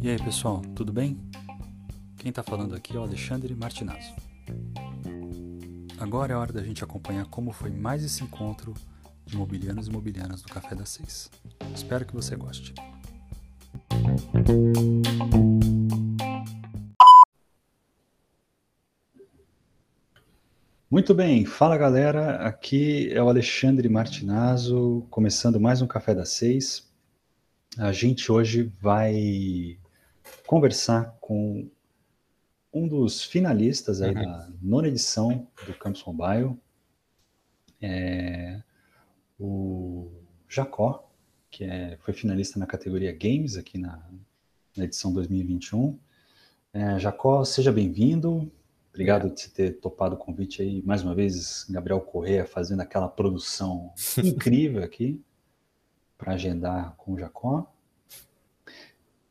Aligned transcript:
E 0.00 0.08
aí 0.08 0.18
pessoal, 0.18 0.62
tudo 0.74 0.92
bem? 0.92 1.18
Quem 2.16 2.30
está 2.30 2.42
falando 2.42 2.74
aqui 2.76 2.96
é 2.96 3.00
o 3.00 3.02
Alexandre 3.02 3.54
Martinazzo. 3.54 4.14
Agora 5.98 6.32
é 6.32 6.36
hora 6.36 6.52
da 6.52 6.62
gente 6.62 6.84
acompanhar 6.84 7.26
como 7.26 7.50
foi 7.50 7.70
mais 7.70 8.04
esse 8.04 8.22
encontro 8.22 8.72
de 9.24 9.34
imobiliários 9.34 9.88
e 9.88 9.90
imobiliárias 9.90 10.42
do 10.42 10.48
Café 10.48 10.74
das 10.76 10.90
Seis. 10.90 11.30
Espero 11.74 12.06
que 12.06 12.14
você 12.14 12.36
goste. 12.36 12.72
Muito 20.88 21.12
bem, 21.12 21.44
fala 21.44 21.76
galera, 21.76 22.36
aqui 22.46 23.12
é 23.12 23.20
o 23.20 23.28
Alexandre 23.28 23.88
Martinazzo, 23.88 25.04
começando 25.10 25.58
mais 25.58 25.82
um 25.82 25.86
Café 25.86 26.14
das 26.14 26.28
Seis. 26.28 26.88
A 27.76 27.90
gente 27.90 28.30
hoje 28.30 28.70
vai 28.80 29.80
conversar 30.46 31.16
com 31.20 31.68
um 32.72 32.86
dos 32.86 33.24
finalistas 33.24 34.00
aí 34.00 34.14
uhum. 34.14 34.22
da 34.22 34.48
nona 34.62 34.86
edição 34.86 35.48
do 35.66 35.74
Campus 35.74 36.04
Mobile, 36.04 36.56
é 37.82 38.62
o 39.40 40.08
Jacó, 40.48 41.10
que 41.50 41.64
é, 41.64 41.98
foi 42.00 42.14
finalista 42.14 42.60
na 42.60 42.66
categoria 42.66 43.10
Games 43.10 43.56
aqui 43.56 43.76
na, 43.76 44.08
na 44.76 44.84
edição 44.84 45.12
2021. 45.12 45.98
É, 46.72 46.96
Jacó, 47.00 47.44
seja 47.44 47.72
bem-vindo. 47.72 48.52
Obrigado 48.96 49.28
por 49.28 49.50
ter 49.50 49.78
topado 49.78 50.14
o 50.14 50.18
convite 50.18 50.62
aí. 50.62 50.80
Mais 50.80 51.02
uma 51.02 51.14
vez, 51.14 51.66
Gabriel 51.68 52.00
Correa 52.00 52.46
fazendo 52.46 52.80
aquela 52.80 53.06
produção 53.06 53.92
incrível 54.24 54.82
aqui 54.82 55.22
para 56.16 56.32
agendar 56.32 56.96
com 56.96 57.12
o 57.12 57.18
Jacó. 57.18 57.70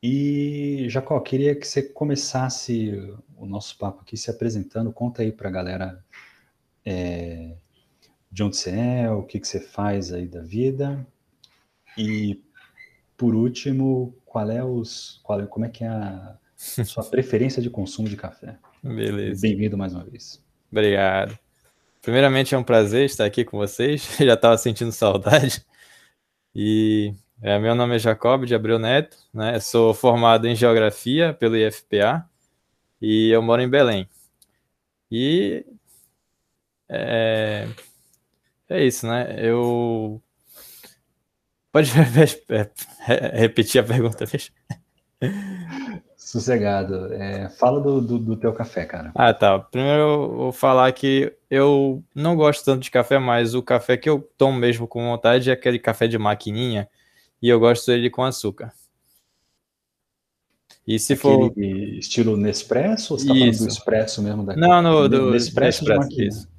E, 0.03 0.85
Jacó, 0.87 1.19
queria 1.19 1.55
que 1.55 1.67
você 1.67 1.81
começasse 1.81 2.91
o 3.35 3.47
nosso 3.47 3.75
papo 3.79 4.01
aqui 4.01 4.15
se 4.15 4.29
apresentando. 4.29 4.93
Conta 4.93 5.23
aí 5.23 5.31
para 5.31 5.49
a 5.49 5.51
galera 5.51 6.05
é, 6.85 7.55
de 8.31 8.43
onde 8.43 8.57
você 8.57 8.69
é, 8.69 9.09
o 9.09 9.23
que, 9.23 9.39
que 9.39 9.47
você 9.47 9.59
faz 9.59 10.13
aí 10.13 10.27
da 10.27 10.43
vida. 10.43 11.03
E, 11.97 12.39
por 13.17 13.33
último, 13.33 14.15
qual 14.23 14.47
é 14.51 14.63
os, 14.63 15.19
qual 15.23 15.41
é, 15.41 15.47
como 15.47 15.65
é 15.65 15.69
que 15.69 15.83
é 15.83 15.87
a 15.87 16.37
sua 16.85 17.03
preferência 17.03 17.63
de 17.63 17.71
consumo 17.71 18.07
de 18.07 18.15
café? 18.15 18.59
Beleza. 18.93 19.41
Bem-vindo 19.41 19.75
mais 19.75 19.95
uma 19.95 20.03
vez. 20.03 20.39
Obrigado. 20.71 21.37
Primeiramente, 22.03 22.53
é 22.53 22.57
um 22.57 22.63
prazer 22.63 23.05
estar 23.05 23.25
aqui 23.25 23.43
com 23.43 23.57
vocês. 23.57 24.07
Já 24.21 24.35
estava 24.35 24.55
sentindo 24.59 24.91
saudade. 24.91 25.65
E 26.53 27.15
é, 27.41 27.57
meu 27.57 27.73
nome 27.73 27.95
é 27.95 27.99
Jacob 27.99 28.45
de 28.45 28.53
Abreu 28.53 28.77
Neto, 28.77 29.17
né? 29.33 29.59
Sou 29.59 29.91
formado 29.91 30.47
em 30.47 30.55
Geografia 30.55 31.33
pelo 31.33 31.57
IFPA 31.57 32.29
e 33.01 33.31
eu 33.31 33.41
moro 33.41 33.61
em 33.63 33.69
Belém. 33.69 34.07
E 35.09 35.65
é, 36.87 37.67
é 38.69 38.85
isso, 38.85 39.07
né? 39.07 39.35
Eu 39.39 40.21
pode 41.71 41.89
repetir 43.33 43.81
a 43.81 43.83
pergunta, 43.83 44.25
deixa. 44.27 44.51
Sossegado. 46.25 47.13
É, 47.13 47.49
fala 47.49 47.79
do, 47.79 48.01
do, 48.01 48.17
do, 48.17 48.35
teu 48.35 48.51
café, 48.51 48.83
cara. 48.83 49.11
Ah, 49.13 49.31
tá. 49.31 49.59
Primeiro 49.59 50.01
eu 50.01 50.35
vou 50.35 50.51
falar 50.51 50.91
que 50.91 51.31
eu 51.51 52.03
não 52.15 52.35
gosto 52.35 52.65
tanto 52.65 52.81
de 52.81 52.89
café, 52.89 53.19
mas 53.19 53.53
o 53.53 53.61
café 53.61 53.95
que 53.95 54.09
eu 54.09 54.27
tomo 54.35 54.57
mesmo 54.57 54.87
com 54.87 55.05
vontade 55.05 55.51
é 55.51 55.53
aquele 55.53 55.77
café 55.77 56.07
de 56.07 56.17
maquininha 56.17 56.89
e 57.39 57.47
eu 57.47 57.59
gosto 57.59 57.85
dele 57.85 58.09
com 58.09 58.23
açúcar. 58.23 58.73
E 60.87 60.97
se 60.97 61.13
aquele 61.13 61.53
for. 61.53 61.53
Estilo 61.99 62.35
Nespresso 62.35 63.13
ou 63.13 63.19
você 63.19 63.27
tá 63.27 63.33
falando 63.35 63.57
do 63.59 63.67
Espresso 63.67 64.23
mesmo 64.23 64.43
daqui? 64.43 64.59
Não, 64.59 64.81
no, 64.81 65.07
do 65.07 65.29
Nespresso, 65.29 65.85
Nespresso 65.85 66.09
de 66.09 66.27
isso. 66.27 66.49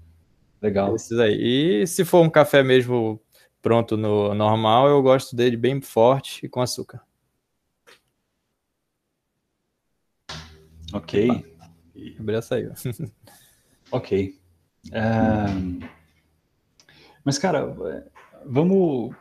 Legal. 0.62 0.94
Esses 0.94 1.18
aí. 1.18 1.82
E 1.82 1.86
se 1.88 2.04
for 2.04 2.22
um 2.22 2.30
café 2.30 2.62
mesmo 2.62 3.20
pronto 3.60 3.96
no 3.96 4.32
normal, 4.32 4.86
eu 4.86 5.02
gosto 5.02 5.34
dele 5.34 5.56
bem 5.56 5.80
forte 5.80 6.46
e 6.46 6.48
com 6.48 6.60
açúcar. 6.60 7.00
Ok. 10.92 11.44
Gabriel 12.16 12.42
saiu. 12.42 12.72
ok. 13.90 14.38
Um, 14.92 15.80
mas, 17.24 17.38
cara, 17.38 17.74
vamos. 18.44 19.14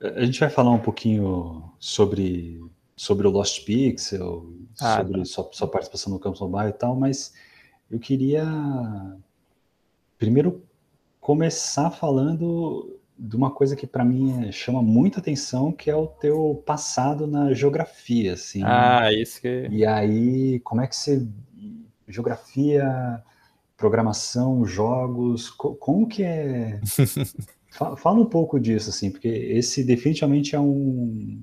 A 0.00 0.24
gente 0.24 0.40
vai 0.40 0.50
falar 0.50 0.70
um 0.70 0.80
pouquinho 0.80 1.72
sobre, 1.78 2.60
sobre 2.96 3.26
o 3.26 3.30
Lost 3.30 3.64
Pixel, 3.64 4.52
ah, 4.80 4.96
sobre 4.96 5.18
tá. 5.18 5.24
sua, 5.24 5.48
sua, 5.52 5.68
participação 5.68 6.12
no 6.12 6.18
Campus 6.18 6.40
Mobile 6.40 6.70
e 6.70 6.72
tal, 6.72 6.96
mas 6.96 7.34
eu 7.90 7.98
queria 7.98 8.44
primeiro 10.16 10.64
começar 11.20 11.90
falando 11.90 12.99
de 13.20 13.36
uma 13.36 13.50
coisa 13.50 13.76
que 13.76 13.86
para 13.86 14.04
mim 14.04 14.46
é, 14.46 14.52
chama 14.52 14.80
muita 14.80 15.20
atenção, 15.20 15.70
que 15.70 15.90
é 15.90 15.94
o 15.94 16.06
teu 16.06 16.62
passado 16.64 17.26
na 17.26 17.52
geografia, 17.52 18.32
assim. 18.32 18.62
Ah, 18.64 19.12
isso 19.12 19.42
que. 19.42 19.68
E 19.70 19.84
aí, 19.84 20.58
como 20.60 20.80
é 20.80 20.86
que 20.86 20.96
você 20.96 21.26
geografia, 22.08 23.22
programação, 23.76 24.64
jogos, 24.64 25.50
como 25.50 26.08
que 26.08 26.22
é? 26.22 26.80
Fala 27.70 28.18
um 28.18 28.26
pouco 28.26 28.58
disso, 28.58 28.90
assim, 28.90 29.10
porque 29.10 29.28
esse 29.28 29.84
definitivamente 29.84 30.56
é 30.56 30.60
um 30.60 31.40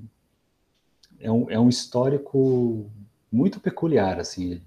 é 1.19 1.31
um, 1.31 1.49
é 1.49 1.59
um 1.59 1.69
histórico 1.69 2.91
muito 3.31 3.59
peculiar, 3.59 4.19
assim. 4.19 4.61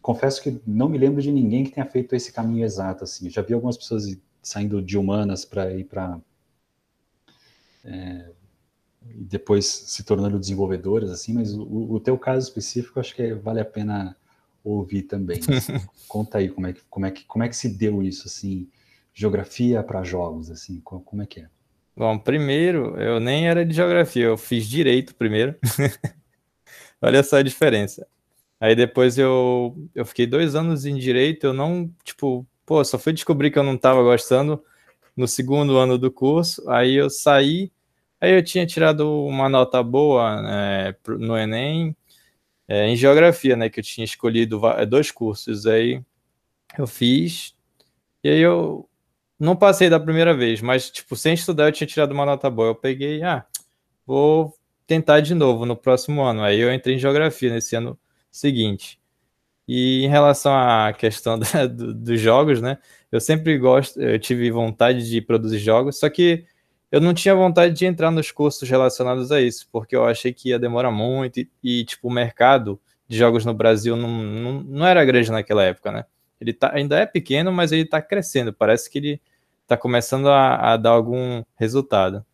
Confesso 0.00 0.42
que 0.42 0.60
não 0.66 0.88
me 0.88 0.96
lembro 0.96 1.20
de 1.20 1.30
ninguém 1.30 1.64
que 1.64 1.72
tenha 1.72 1.86
feito 1.86 2.14
esse 2.14 2.32
caminho 2.32 2.64
exato, 2.64 3.04
assim. 3.04 3.28
Já 3.28 3.42
vi 3.42 3.52
algumas 3.52 3.76
pessoas 3.76 4.06
saindo 4.42 4.80
de 4.80 4.96
humanas 4.96 5.44
para 5.44 5.72
ir 5.74 5.84
para 5.84 6.20
é, 7.84 8.30
e 9.14 9.24
depois 9.24 9.66
se 9.66 10.02
tornando 10.02 10.38
desenvolvedores, 10.38 11.10
assim, 11.10 11.32
mas 11.32 11.54
o, 11.54 11.92
o 11.92 12.00
teu 12.00 12.18
caso 12.18 12.46
específico 12.46 13.00
acho 13.00 13.14
que 13.14 13.34
vale 13.34 13.60
a 13.60 13.64
pena 13.64 14.16
ouvir 14.62 15.02
também. 15.02 15.40
Conta 16.06 16.38
aí 16.38 16.48
como 16.48 16.66
é, 16.66 16.72
que, 16.72 16.80
como, 16.90 17.06
é 17.06 17.10
que, 17.10 17.24
como 17.24 17.44
é 17.44 17.48
que 17.48 17.56
se 17.56 17.68
deu 17.68 18.02
isso, 18.02 18.26
assim, 18.26 18.68
geografia 19.14 19.82
para 19.82 20.02
jogos, 20.02 20.50
assim, 20.50 20.80
como 20.80 21.22
é 21.22 21.26
que 21.26 21.40
é? 21.40 21.48
Bom, 21.96 22.18
primeiro, 22.18 22.96
eu 23.00 23.18
nem 23.18 23.48
era 23.48 23.64
de 23.64 23.74
geografia, 23.74 24.26
eu 24.26 24.36
fiz 24.36 24.68
direito 24.68 25.14
primeiro. 25.14 25.56
Olha 27.02 27.22
só 27.22 27.38
a 27.38 27.42
diferença. 27.42 28.06
Aí 28.60 28.74
depois 28.74 29.18
eu, 29.18 29.76
eu 29.94 30.04
fiquei 30.04 30.26
dois 30.26 30.54
anos 30.54 30.84
em 30.84 30.96
direito, 30.96 31.46
eu 31.46 31.52
não, 31.52 31.90
tipo, 32.04 32.46
pô, 32.68 32.84
só 32.84 32.98
fui 32.98 33.12
descobrir 33.12 33.50
que 33.50 33.58
eu 33.58 33.64
não 33.64 33.74
estava 33.74 34.02
gostando 34.02 34.62
no 35.16 35.26
segundo 35.26 35.78
ano 35.78 35.98
do 35.98 36.10
curso, 36.12 36.68
aí 36.70 36.94
eu 36.94 37.10
saí 37.10 37.72
Aí 38.20 38.32
eu 38.34 38.42
tinha 38.42 38.66
tirado 38.66 39.08
uma 39.26 39.48
nota 39.48 39.82
boa 39.82 40.42
né, 40.42 40.94
no 41.06 41.36
Enem, 41.36 41.96
é, 42.68 42.88
em 42.88 42.96
geografia, 42.96 43.56
né? 43.56 43.70
Que 43.70 43.80
eu 43.80 43.84
tinha 43.84 44.04
escolhido 44.04 44.60
é, 44.68 44.84
dois 44.86 45.10
cursos. 45.10 45.66
Aí 45.66 46.02
eu 46.78 46.86
fiz, 46.86 47.54
e 48.24 48.28
aí 48.30 48.40
eu 48.40 48.88
não 49.38 49.56
passei 49.56 49.90
da 49.90 50.00
primeira 50.00 50.34
vez, 50.34 50.60
mas, 50.60 50.90
tipo, 50.90 51.16
sem 51.16 51.34
estudar 51.34 51.66
eu 51.68 51.72
tinha 51.72 51.86
tirado 51.86 52.12
uma 52.12 52.26
nota 52.26 52.50
boa. 52.50 52.68
Eu 52.70 52.74
peguei, 52.74 53.22
ah, 53.22 53.46
vou 54.06 54.54
tentar 54.86 55.20
de 55.20 55.34
novo 55.34 55.66
no 55.66 55.76
próximo 55.76 56.22
ano. 56.22 56.42
Aí 56.42 56.60
eu 56.60 56.72
entrei 56.74 56.96
em 56.96 56.98
geografia 56.98 57.52
nesse 57.52 57.76
ano 57.76 57.98
seguinte. 58.30 59.00
E 59.68 60.04
em 60.04 60.08
relação 60.08 60.52
à 60.56 60.92
questão 60.94 61.38
da, 61.38 61.66
do, 61.66 61.92
dos 61.94 62.18
jogos, 62.18 62.62
né? 62.62 62.78
Eu 63.12 63.20
sempre 63.20 63.58
gosto, 63.58 64.00
eu 64.00 64.18
tive 64.18 64.50
vontade 64.50 65.08
de 65.08 65.20
produzir 65.20 65.58
jogos, 65.58 65.98
só 65.98 66.08
que 66.08 66.46
eu 66.90 67.00
não 67.00 67.12
tinha 67.12 67.34
vontade 67.34 67.74
de 67.74 67.84
entrar 67.84 68.10
nos 68.10 68.30
cursos 68.30 68.68
relacionados 68.68 69.30
a 69.30 69.40
isso, 69.40 69.68
porque 69.70 69.94
eu 69.94 70.06
achei 70.06 70.32
que 70.32 70.48
ia 70.50 70.58
demorar 70.58 70.90
muito 70.90 71.40
e, 71.40 71.50
e 71.62 71.84
tipo, 71.84 72.08
o 72.08 72.10
mercado 72.10 72.80
de 73.06 73.18
jogos 73.18 73.44
no 73.44 73.52
Brasil 73.54 73.94
não, 73.96 74.08
não, 74.08 74.52
não 74.62 74.86
era 74.86 75.04
grande 75.04 75.30
naquela 75.30 75.62
época, 75.64 75.92
né? 75.92 76.04
Ele 76.40 76.52
tá, 76.52 76.72
ainda 76.74 76.98
é 76.98 77.04
pequeno, 77.04 77.52
mas 77.52 77.72
ele 77.72 77.82
está 77.82 78.00
crescendo. 78.00 78.52
Parece 78.52 78.90
que 78.90 78.98
ele 78.98 79.20
está 79.62 79.76
começando 79.76 80.28
a, 80.28 80.72
a, 80.72 80.76
dar 80.76 80.90
algum 80.90 81.42
resultado. 81.56 82.24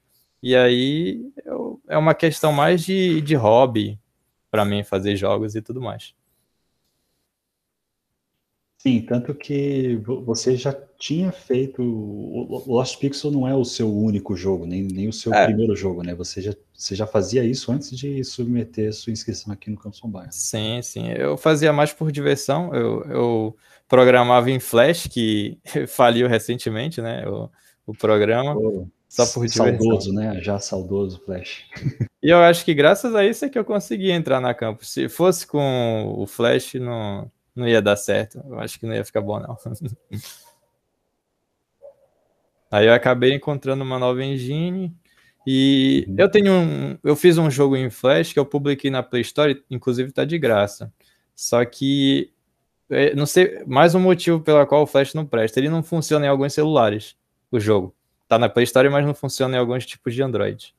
E 0.42 0.54
aí 0.54 1.32
eu, 1.44 1.80
é 1.88 1.96
uma 1.98 2.14
questão 2.14 2.52
mais 2.52 2.84
de, 2.84 3.20
de 3.22 3.34
hobby 3.34 3.98
para 4.50 4.64
mim 4.64 4.84
fazer 4.84 5.16
jogos 5.16 5.56
e 5.56 5.62
tudo 5.62 5.80
mais. 5.80 6.14
Sim, 8.86 9.00
tanto 9.00 9.34
que 9.34 9.98
você 10.26 10.58
já 10.58 10.76
tinha 10.98 11.32
feito. 11.32 11.82
O 11.82 12.64
Lost 12.66 12.98
Pixel 12.98 13.30
não 13.30 13.48
é 13.48 13.54
o 13.54 13.64
seu 13.64 13.90
único 13.90 14.36
jogo, 14.36 14.66
nem, 14.66 14.82
nem 14.82 15.08
o 15.08 15.12
seu 15.12 15.32
é. 15.32 15.46
primeiro 15.46 15.74
jogo, 15.74 16.02
né? 16.02 16.14
Você 16.14 16.42
já, 16.42 16.54
você 16.76 16.94
já 16.94 17.06
fazia 17.06 17.42
isso 17.42 17.72
antes 17.72 17.96
de 17.96 18.22
submeter 18.22 18.92
sua 18.92 19.10
inscrição 19.10 19.50
aqui 19.54 19.70
no 19.70 19.78
Campus 19.78 20.02
Bairro. 20.04 20.28
Sim, 20.30 20.82
sim. 20.82 21.08
Eu 21.12 21.38
fazia 21.38 21.72
mais 21.72 21.94
por 21.94 22.12
diversão. 22.12 22.74
Eu, 22.74 23.02
eu 23.04 23.56
programava 23.88 24.50
em 24.50 24.60
Flash, 24.60 25.06
que 25.06 25.56
faliu 25.88 26.28
recentemente, 26.28 27.00
né? 27.00 27.26
O, 27.26 27.48
o 27.86 27.94
programa. 27.94 28.54
Oh. 28.54 28.86
Só 29.08 29.24
por 29.26 29.48
Saudoso, 29.48 30.12
né? 30.12 30.40
Já 30.42 30.58
saudoso 30.58 31.22
Flash. 31.24 31.64
E 32.22 32.30
eu 32.30 32.38
acho 32.38 32.64
que 32.64 32.72
graças 32.72 33.14
a 33.14 33.22
isso 33.22 33.44
é 33.44 33.50
que 33.50 33.58
eu 33.58 33.66
consegui 33.66 34.10
entrar 34.10 34.40
na 34.40 34.54
campus. 34.54 34.88
Se 34.88 35.10
fosse 35.10 35.46
com 35.46 36.14
o 36.16 36.26
Flash, 36.26 36.72
não, 36.74 37.30
não 37.54 37.68
ia 37.68 37.80
dar 37.80 37.96
certo. 37.96 38.42
Eu 38.46 38.58
acho 38.58 38.78
que 38.78 38.86
não 38.86 38.94
ia 38.94 39.04
ficar 39.04 39.20
bom, 39.20 39.38
não. 39.40 39.56
Aí 42.70 42.86
eu 42.86 42.94
acabei 42.94 43.32
encontrando 43.32 43.84
uma 43.84 43.98
nova 43.98 44.24
engine 44.24 44.92
e 45.46 46.04
uhum. 46.08 46.16
eu 46.18 46.28
tenho 46.28 46.52
um, 46.52 46.98
eu 47.04 47.14
fiz 47.14 47.38
um 47.38 47.50
jogo 47.50 47.76
em 47.76 47.88
Flash 47.90 48.32
que 48.32 48.38
eu 48.38 48.46
publiquei 48.46 48.90
na 48.90 49.02
Play 49.02 49.22
Store, 49.22 49.62
inclusive 49.70 50.10
tá 50.10 50.24
de 50.24 50.38
graça. 50.38 50.92
Só 51.36 51.64
que 51.64 52.32
é, 52.90 53.14
não 53.14 53.26
sei, 53.26 53.62
mais 53.66 53.94
um 53.94 54.00
motivo 54.00 54.40
pelo 54.40 54.66
qual 54.66 54.82
o 54.82 54.86
Flash 54.86 55.14
não 55.14 55.26
presta. 55.26 55.60
Ele 55.60 55.68
não 55.68 55.82
funciona 55.82 56.26
em 56.26 56.28
alguns 56.28 56.52
celulares, 56.52 57.16
o 57.50 57.58
jogo. 57.60 57.94
Tá 58.28 58.38
na 58.38 58.48
Play 58.48 58.64
Store, 58.64 58.88
mas 58.88 59.06
não 59.06 59.14
funciona 59.14 59.56
em 59.56 59.58
alguns 59.58 59.86
tipos 59.86 60.14
de 60.14 60.22
Android. 60.22 60.74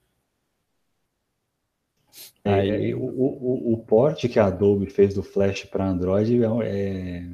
É, 2.45 2.53
Aí... 2.53 2.93
o, 2.93 2.99
o, 2.99 3.73
o 3.73 3.77
port 3.79 4.27
que 4.27 4.39
a 4.39 4.45
Adobe 4.45 4.85
fez 4.85 5.15
do 5.15 5.23
Flash 5.23 5.63
para 5.65 5.89
Android 5.89 6.43
é, 6.43 6.47
é 6.63 7.25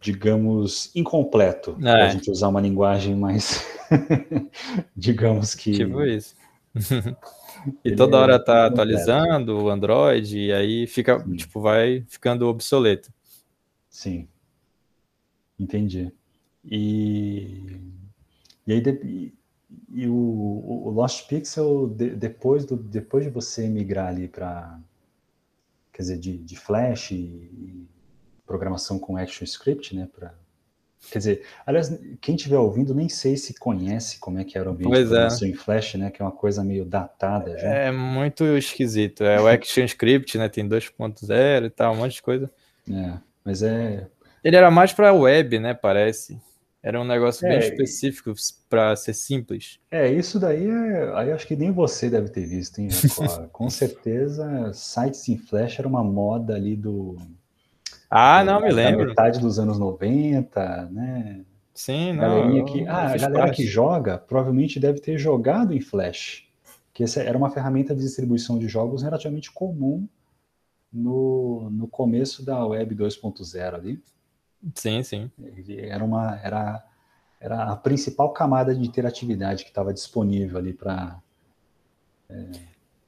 digamos, 0.00 0.90
incompleto, 0.94 1.78
é. 1.82 2.02
a 2.02 2.08
gente 2.08 2.30
usar 2.30 2.48
uma 2.48 2.60
linguagem 2.60 3.14
mais, 3.14 3.66
digamos 4.94 5.54
que... 5.54 5.72
Tipo 5.72 6.02
isso. 6.02 6.34
e 7.82 7.94
toda 7.94 8.18
hora 8.18 8.38
tá 8.38 8.66
atualizando 8.66 9.56
o 9.64 9.70
Android, 9.70 10.38
e 10.38 10.52
aí 10.52 10.86
fica, 10.86 11.20
Sim. 11.20 11.36
tipo, 11.36 11.58
vai 11.58 12.04
ficando 12.06 12.46
obsoleto. 12.48 13.10
Sim, 13.88 14.28
entendi. 15.58 16.12
E, 16.64 17.80
e 18.66 18.72
aí, 18.72 19.32
e 19.90 20.06
o, 20.06 20.14
o 20.14 20.90
Lost 20.90 21.26
Pixel, 21.28 21.88
de, 21.88 22.10
depois, 22.10 22.64
do, 22.64 22.76
depois 22.76 23.24
de 23.24 23.30
você 23.30 23.68
migrar 23.68 24.08
ali 24.08 24.28
para, 24.28 24.78
quer 25.92 26.02
dizer, 26.02 26.18
de, 26.18 26.36
de 26.38 26.56
Flash 26.56 27.12
e, 27.12 27.86
programação 28.46 28.98
com 28.98 29.16
ActionScript, 29.16 29.96
né? 29.96 30.08
Pra... 30.14 30.34
Quer 31.10 31.18
dizer, 31.18 31.46
aliás, 31.66 31.98
quem 32.20 32.34
estiver 32.34 32.58
ouvindo, 32.58 32.94
nem 32.94 33.08
sei 33.08 33.36
se 33.36 33.54
conhece 33.54 34.18
como 34.18 34.38
é 34.38 34.44
que 34.44 34.56
era 34.56 34.68
o 34.68 34.72
ambiente 34.72 34.90
pois 34.90 35.00
de 35.00 35.04
é. 35.06 35.08
programação 35.08 35.48
é. 35.48 35.50
em 35.50 35.54
Flash, 35.54 35.94
né? 35.94 36.10
Que 36.10 36.22
é 36.22 36.24
uma 36.24 36.32
coisa 36.32 36.64
meio 36.64 36.84
datada 36.84 37.58
já. 37.58 37.68
É 37.68 37.90
muito 37.90 38.44
esquisito. 38.56 39.24
É 39.24 39.40
o 39.40 39.46
ActionScript, 39.46 40.38
né? 40.38 40.48
Tem 40.48 40.68
2.0 40.68 41.66
e 41.66 41.70
tal, 41.70 41.94
um 41.94 41.96
monte 41.96 42.14
de 42.14 42.22
coisa. 42.22 42.50
É, 42.90 43.18
mas 43.44 43.62
é... 43.62 44.06
Ele 44.42 44.56
era 44.56 44.70
mais 44.70 44.92
para 44.92 45.12
web, 45.12 45.58
né? 45.58 45.72
Parece. 45.74 46.38
Era 46.84 47.00
um 47.00 47.04
negócio 47.04 47.46
é, 47.46 47.48
bem 47.48 47.58
específico 47.60 48.30
para 48.68 48.94
ser 48.94 49.14
simples. 49.14 49.78
É, 49.90 50.12
isso 50.12 50.38
daí 50.38 50.68
é, 50.68 51.12
aí 51.14 51.32
acho 51.32 51.46
que 51.46 51.56
nem 51.56 51.72
você 51.72 52.10
deve 52.10 52.28
ter 52.28 52.46
visto, 52.46 52.78
hein, 52.78 52.88
Com 53.52 53.70
certeza, 53.70 54.70
sites 54.74 55.26
em 55.30 55.38
Flash 55.38 55.78
era 55.78 55.88
uma 55.88 56.04
moda 56.04 56.54
ali 56.54 56.76
do 56.76 57.16
ah, 58.10 58.44
não, 58.44 58.60
me 58.60 58.70
lembro. 58.70 59.08
metade 59.08 59.40
dos 59.40 59.58
anos 59.58 59.78
90, 59.78 60.90
né? 60.92 61.40
Sim, 61.74 62.12
não. 62.12 62.20
Galerinha 62.20 62.64
que, 62.64 62.86
ah, 62.86 63.08
a 63.08 63.16
galera 63.16 63.44
parte. 63.46 63.56
que 63.56 63.66
joga 63.66 64.18
provavelmente 64.18 64.78
deve 64.78 65.00
ter 65.00 65.18
jogado 65.18 65.74
em 65.74 65.80
Flash, 65.80 66.46
que 66.92 67.02
essa 67.02 67.20
era 67.22 67.36
uma 67.36 67.50
ferramenta 67.50 67.94
de 67.94 68.02
distribuição 68.02 68.58
de 68.58 68.68
jogos 68.68 69.02
relativamente 69.02 69.50
comum 69.50 70.06
no, 70.92 71.68
no 71.72 71.88
começo 71.88 72.44
da 72.44 72.64
Web 72.64 72.94
2.0 72.94 73.74
ali. 73.74 74.02
Sim, 74.74 75.02
sim. 75.02 75.30
Era 75.68 76.04
uma 76.04 76.38
era 76.42 76.84
era 77.40 77.64
a 77.64 77.76
principal 77.76 78.32
camada 78.32 78.74
de 78.74 78.86
interatividade 78.86 79.64
que 79.64 79.70
estava 79.70 79.92
disponível 79.92 80.58
ali 80.58 80.72
para 80.72 81.18
é, 82.30 82.46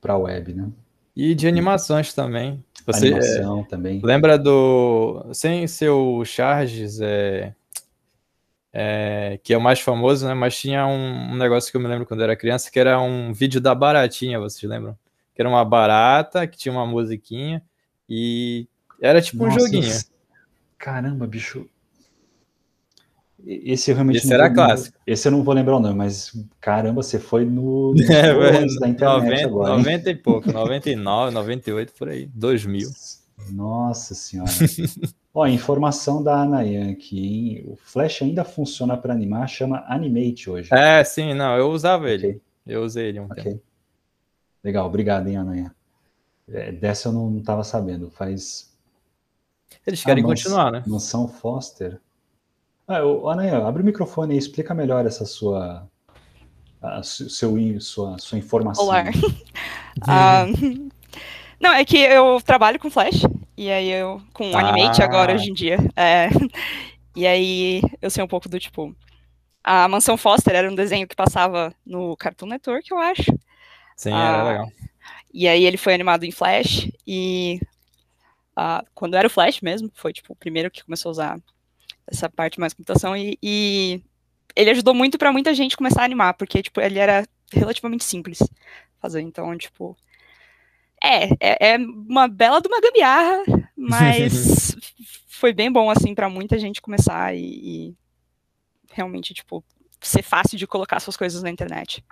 para 0.01 0.15
a 0.15 0.19
web, 0.19 0.53
né? 0.53 0.71
E 1.17 1.35
de 1.35 1.49
animações 1.49 2.13
também. 2.13 2.63
Você, 2.85 3.07
Animação 3.07 3.65
também. 3.65 4.01
Lembra 4.05 4.39
do. 4.39 5.27
Sem 5.33 5.67
ser 5.67 5.89
o 5.89 6.23
Charges, 6.27 7.01
é, 7.01 7.55
é, 8.71 9.41
que 9.43 9.55
é 9.55 9.57
o 9.57 9.61
mais 9.61 9.81
famoso, 9.81 10.27
né? 10.29 10.35
Mas 10.35 10.59
tinha 10.59 10.87
um, 10.87 11.33
um, 11.33 11.37
negócio 11.37 11.71
que 11.71 11.77
eu 11.79 11.81
me 11.81 11.89
lembro 11.89 12.05
quando 12.05 12.21
eu 12.21 12.25
era 12.25 12.37
criança, 12.37 12.71
que 12.71 12.79
era 12.79 13.01
um 13.01 13.33
vídeo 13.33 13.59
da 13.59 13.75
baratinha, 13.75 14.39
vocês 14.39 14.71
lembram? 14.71 14.97
Que 15.35 15.41
era 15.41 15.49
uma 15.49 15.65
barata, 15.65 16.47
que 16.47 16.59
tinha 16.59 16.73
uma 16.73 16.87
musiquinha, 16.87 17.63
e 18.07 18.69
era 19.01 19.23
tipo 19.23 19.43
Nossa, 19.43 19.57
um 19.57 19.61
joguinho. 19.61 19.95
Caramba, 20.79 21.27
bicho. 21.27 21.69
Esse 23.45 23.91
eu 23.91 23.95
realmente 23.95 24.19
Esse 24.19 24.33
era 24.33 24.53
clássico. 24.53 24.99
Esse 25.07 25.29
eu 25.29 25.33
não 25.33 25.45
vou 25.45 25.55
lembrar 25.55 25.77
o 25.77 25.81
nome, 25.81 25.95
mas 25.95 26.33
caramba, 26.61 27.03
você 27.03 27.19
foi 27.19 27.45
no, 27.45 27.95
no 27.95 28.03
é, 28.11 28.67
da 28.81 28.89
internet 28.89 29.45
90, 29.45 29.47
agora. 29.47 29.77
90 29.77 30.11
hein? 30.11 30.17
e 30.17 30.19
pouco, 30.19 30.53
99, 30.53 31.33
98, 31.33 31.93
por 31.93 32.09
aí, 32.09 32.27
2000. 32.27 32.89
Nossa 33.51 34.15
senhora. 34.15 34.51
Ó, 35.33 35.47
informação 35.47 36.23
da 36.23 36.41
Anayan 36.41 36.91
aqui, 36.91 37.19
hein? 37.19 37.65
O 37.67 37.77
Flash 37.77 38.23
ainda 38.23 38.43
funciona 38.43 38.97
para 38.97 39.13
animar, 39.13 39.47
chama 39.49 39.85
Animate 39.87 40.49
hoje. 40.49 40.71
É, 40.73 41.05
sim, 41.05 41.35
não, 41.35 41.57
eu 41.57 41.69
usava 41.71 42.11
ele. 42.11 42.27
Okay. 42.27 42.41
Eu 42.67 42.83
usei 42.83 43.09
ele 43.09 43.21
um 43.21 43.27
okay. 43.27 43.45
tempo. 43.45 43.63
Legal, 44.65 44.87
obrigado, 44.87 45.29
hein, 45.29 45.37
Anayan. 45.37 45.75
É, 46.49 46.73
dessa 46.73 47.09
eu 47.09 47.13
não 47.13 47.39
estava 47.39 47.63
sabendo, 47.63 48.11
faz... 48.11 48.75
Eles 49.87 50.03
querem 50.03 50.25
ah, 50.25 50.27
continuar, 50.27 50.73
né? 50.73 50.83
Mansão 50.87 51.29
Foster. 51.29 52.01
Ah, 52.89 53.01
Anaia, 53.31 53.59
abre 53.67 53.83
o 53.83 53.85
microfone 53.85 54.35
e 54.35 54.39
explica 54.39 54.75
melhor 54.75 55.07
essa 55.07 55.25
sua, 55.25 55.89
a, 56.81 57.03
seu, 57.03 57.81
sua, 57.81 58.19
sua 58.19 58.39
informação. 58.39 58.85
Olá. 58.85 59.05
um, 60.49 60.89
não, 61.61 61.73
é 61.73 61.85
que 61.85 61.99
eu 61.99 62.41
trabalho 62.41 62.79
com 62.79 62.91
Flash, 62.91 63.23
e 63.57 63.71
aí 63.71 63.91
eu, 63.91 64.21
com 64.33 64.55
ah. 64.55 64.61
Animate 64.61 65.03
agora, 65.03 65.35
hoje 65.35 65.51
em 65.51 65.55
dia. 65.55 65.79
É, 65.97 66.29
e 67.15 67.27
aí 67.27 67.83
eu 68.01 68.11
sei 68.11 68.23
um 68.23 68.29
pouco 68.29 68.49
do 68.49 68.59
tipo. 68.61 68.95
A 69.65 69.89
Mansão 69.89 70.17
Foster 70.17 70.55
era 70.55 70.71
um 70.71 70.75
desenho 70.77 71.09
que 71.09 71.17
passava 71.17 71.75
no 71.85 72.17
Cartoon 72.17 72.47
Network, 72.47 72.89
eu 72.89 72.99
acho. 72.99 73.37
Sim, 73.97 74.13
era 74.13 74.45
uh, 74.45 74.49
legal. 74.49 74.73
E 75.35 75.49
aí 75.49 75.65
ele 75.65 75.77
foi 75.77 75.93
animado 75.93 76.25
em 76.25 76.31
Flash, 76.31 76.89
e 77.07 77.61
quando 78.95 79.15
era 79.15 79.27
o 79.27 79.31
Flash 79.31 79.61
mesmo, 79.61 79.91
foi 79.95 80.13
tipo 80.13 80.33
o 80.33 80.37
primeiro 80.37 80.71
que 80.71 80.85
começou 80.85 81.11
a 81.11 81.13
usar 81.13 81.41
essa 82.07 82.29
parte 82.29 82.59
mais 82.59 82.73
computação 82.73 83.17
e, 83.17 83.39
e 83.43 84.03
ele 84.55 84.71
ajudou 84.71 84.95
muito 84.95 85.19
para 85.19 85.33
muita 85.33 85.55
gente 85.55 85.77
começar 85.77 86.03
a 86.03 86.05
animar, 86.05 86.35
porque 86.35 86.63
tipo 86.63 86.81
ele 86.81 86.99
era 86.99 87.27
relativamente 87.53 88.05
simples 88.05 88.39
fazer, 89.01 89.21
então 89.21 89.57
tipo 89.59 89.97
é, 91.03 91.27
é, 91.41 91.75
é 91.75 91.77
uma 91.77 92.27
bela 92.27 92.61
de 92.61 92.69
uma 92.69 92.81
gambiarra, 92.81 93.43
mas 93.77 94.75
foi 95.29 95.53
bem 95.53 95.71
bom 95.71 95.91
assim 95.91 96.15
para 96.15 96.31
muita 96.31 96.59
gente 96.59 96.81
começar 96.81 97.37
e, 97.37 97.41
e, 97.41 97.97
realmente 98.91 99.35
tipo 99.35 99.63
ser 100.01 100.23
fácil 100.23 100.57
de 100.57 100.67
colocar 100.67 101.01
suas 101.01 101.17
coisas 101.17 101.43
na 101.43 101.51
internet. 101.51 102.03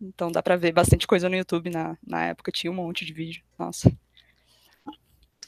Então 0.00 0.30
dá 0.30 0.42
para 0.42 0.56
ver 0.56 0.72
bastante 0.72 1.06
coisa 1.06 1.28
no 1.28 1.36
YouTube 1.36 1.70
na, 1.70 1.96
na 2.06 2.26
época, 2.26 2.52
tinha 2.52 2.70
um 2.70 2.74
monte 2.74 3.04
de 3.04 3.12
vídeo. 3.12 3.42
Nossa. 3.58 3.90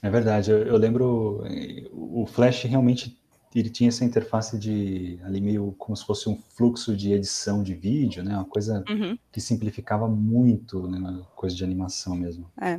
É 0.02 0.10
verdade, 0.10 0.50
eu, 0.50 0.58
eu 0.58 0.76
lembro 0.76 1.44
o 1.92 2.26
Flash 2.26 2.62
realmente 2.64 3.18
ele 3.54 3.70
tinha 3.70 3.88
essa 3.88 4.04
interface 4.04 4.58
de 4.58 5.18
ali 5.24 5.40
meio 5.40 5.74
como 5.78 5.96
se 5.96 6.04
fosse 6.04 6.28
um 6.28 6.36
fluxo 6.36 6.96
de 6.96 7.12
edição 7.12 7.62
de 7.62 7.74
vídeo, 7.74 8.22
né? 8.22 8.34
Uma 8.34 8.44
coisa 8.44 8.84
uhum. 8.88 9.18
que 9.32 9.40
simplificava 9.40 10.06
muito, 10.06 10.86
né? 10.86 11.22
Coisa 11.34 11.56
de 11.56 11.64
animação 11.64 12.14
mesmo. 12.14 12.50
É. 12.60 12.78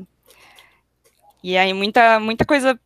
E 1.44 1.58
aí 1.58 1.74
muita 1.74 2.20
muita 2.20 2.46
coisa 2.46 2.80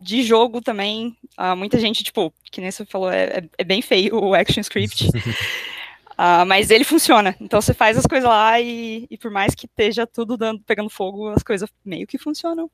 de 0.00 0.22
jogo 0.22 0.60
também, 0.60 1.16
uh, 1.38 1.56
muita 1.56 1.78
gente 1.78 2.04
tipo, 2.04 2.32
que 2.50 2.60
nem 2.60 2.70
você 2.70 2.84
falou, 2.84 3.10
é, 3.10 3.24
é, 3.24 3.48
é 3.58 3.64
bem 3.64 3.80
feio 3.80 4.18
o 4.22 4.34
action 4.34 4.60
script. 4.60 5.08
uh, 5.08 6.44
mas 6.46 6.70
ele 6.70 6.84
funciona. 6.84 7.34
Então 7.40 7.60
você 7.60 7.74
faz 7.74 7.96
as 7.98 8.06
coisas 8.06 8.28
lá 8.28 8.60
e, 8.60 9.06
e 9.10 9.18
por 9.18 9.30
mais 9.30 9.54
que 9.54 9.66
esteja 9.66 10.06
tudo 10.06 10.36
dando, 10.36 10.60
pegando 10.64 10.90
fogo, 10.90 11.28
as 11.30 11.42
coisas 11.42 11.68
meio 11.84 12.06
que 12.06 12.18
funcionam. 12.18 12.70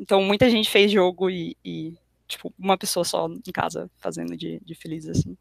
Então 0.00 0.22
muita 0.22 0.48
gente 0.48 0.70
fez 0.70 0.90
jogo 0.90 1.28
e, 1.28 1.54
e 1.62 1.94
tipo, 2.26 2.52
uma 2.58 2.78
pessoa 2.78 3.04
só 3.04 3.28
em 3.28 3.52
casa 3.52 3.90
fazendo 3.98 4.34
de, 4.34 4.58
de 4.64 4.74
feliz, 4.74 5.06
assim. 5.06 5.36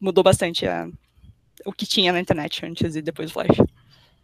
Mudou 0.00 0.22
bastante 0.22 0.66
a, 0.68 0.88
o 1.66 1.72
que 1.72 1.84
tinha 1.84 2.12
na 2.12 2.20
internet 2.20 2.64
antes 2.64 2.94
e 2.94 3.02
depois 3.02 3.28
do 3.28 3.32
Flash. 3.32 3.58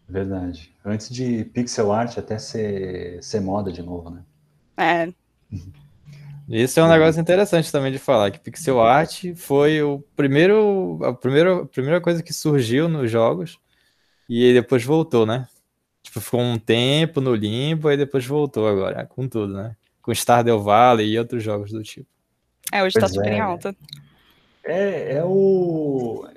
Verdade. 0.07 0.73
Antes 0.83 1.09
de 1.09 1.43
pixel 1.45 1.91
art 1.91 2.17
até 2.17 2.37
ser, 2.37 3.21
ser 3.21 3.41
moda 3.41 3.69
de 3.69 3.81
novo, 3.81 4.09
né? 4.09 4.23
É. 4.77 5.13
Isso 6.47 6.79
é 6.79 6.83
um 6.83 6.87
negócio 6.87 7.19
interessante 7.19 7.71
também 7.71 7.91
de 7.91 7.97
falar, 7.97 8.31
que 8.31 8.39
pixel 8.39 8.79
art 8.79 9.33
foi 9.35 9.81
o 9.81 9.99
primeiro, 10.15 10.99
a 11.03 11.11
primeira, 11.11 11.63
a 11.63 11.65
primeira 11.65 11.99
coisa 11.99 12.23
que 12.23 12.31
surgiu 12.31 12.87
nos 12.87 13.09
jogos 13.11 13.59
e 14.29 14.53
depois 14.53 14.83
voltou, 14.83 15.25
né? 15.25 15.47
Tipo, 16.05 16.21
ficou 16.21 16.39
um 16.39 16.57
tempo 16.57 17.19
no 17.19 17.33
limbo 17.33 17.91
e 17.91 17.97
depois 17.97 18.25
voltou 18.25 18.67
agora, 18.67 19.05
com 19.05 19.27
tudo, 19.27 19.53
né? 19.53 19.75
com 20.05 20.13
Stardew 20.13 20.61
Valley 20.61 21.13
e 21.13 21.17
outros 21.17 21.41
jogos 21.41 21.71
do 21.71 21.81
tipo. 21.81 22.07
É, 22.71 22.83
hoje 22.83 22.93
tá 22.93 23.01
pois 23.01 23.11
tá 23.11 23.15
super 23.15 23.31
é. 23.31 23.37
em 23.37 23.39
alta. 23.39 23.75
É, 24.63 25.13
é 25.13 25.23
o, 25.25 26.27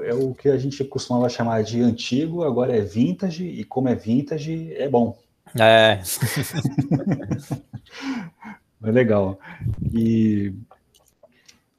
é 0.00 0.14
o 0.14 0.32
que 0.32 0.48
a 0.48 0.56
gente 0.56 0.84
costumava 0.84 1.28
chamar 1.28 1.64
de 1.64 1.82
antigo, 1.82 2.44
agora 2.44 2.76
é 2.76 2.80
vintage, 2.80 3.44
e 3.44 3.64
como 3.64 3.88
é 3.88 3.96
vintage, 3.96 4.72
é 4.74 4.88
bom. 4.88 5.18
É. 5.58 6.00
é 8.84 8.90
legal. 8.92 9.40
E, 9.92 10.54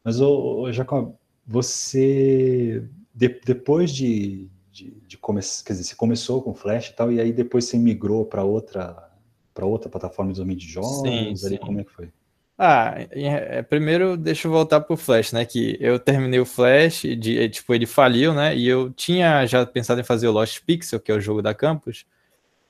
mas, 0.04 0.20
ô, 0.20 0.64
ô, 0.64 0.74
Jacob, 0.74 1.14
você, 1.48 2.84
de, 3.14 3.40
depois 3.46 3.90
de, 3.90 4.50
de, 4.76 4.92
de 5.08 5.18
começar, 5.18 5.64
quer 5.64 5.72
dizer, 5.72 5.86
você 5.86 5.96
começou 5.96 6.42
com 6.42 6.54
Flash 6.54 6.90
e 6.90 6.94
tal, 6.94 7.10
e 7.12 7.22
aí 7.22 7.32
depois 7.32 7.64
você 7.66 7.78
migrou 7.78 8.26
para 8.26 8.44
outra 8.44 9.10
para 9.54 9.66
outra 9.66 9.90
plataforma 9.90 10.34
de 10.34 10.40
desenvolvimento 10.40 10.60
de 10.60 10.68
jogos? 10.68 11.00
Sim, 11.00 11.30
ali, 11.30 11.38
sim. 11.38 11.58
como 11.58 11.80
é 11.80 11.84
que 11.86 11.92
foi? 11.92 12.10
Ah, 12.58 12.94
é, 13.12 13.62
primeiro 13.62 14.18
deixa 14.18 14.48
eu 14.48 14.52
voltar 14.52 14.82
pro 14.82 14.98
Flash, 14.98 15.32
né? 15.32 15.46
Que 15.46 15.78
eu 15.80 15.98
terminei 15.98 16.42
o 16.42 16.46
Flash, 16.46 17.04
de, 17.04 17.48
tipo, 17.50 17.74
ele 17.74 17.86
faliu, 17.86 18.34
né? 18.34 18.54
E 18.56 18.68
eu 18.68 18.92
tinha 18.92 19.46
já 19.46 19.66
pensado 19.66 20.02
em 20.02 20.04
fazer 20.04 20.28
o 20.28 20.32
Lost 20.34 20.60
Pixel, 20.66 21.00
que 21.00 21.10
é 21.10 21.16
o 21.16 21.22
jogo 21.22 21.42
da 21.42 21.54
Campus. 21.54 22.06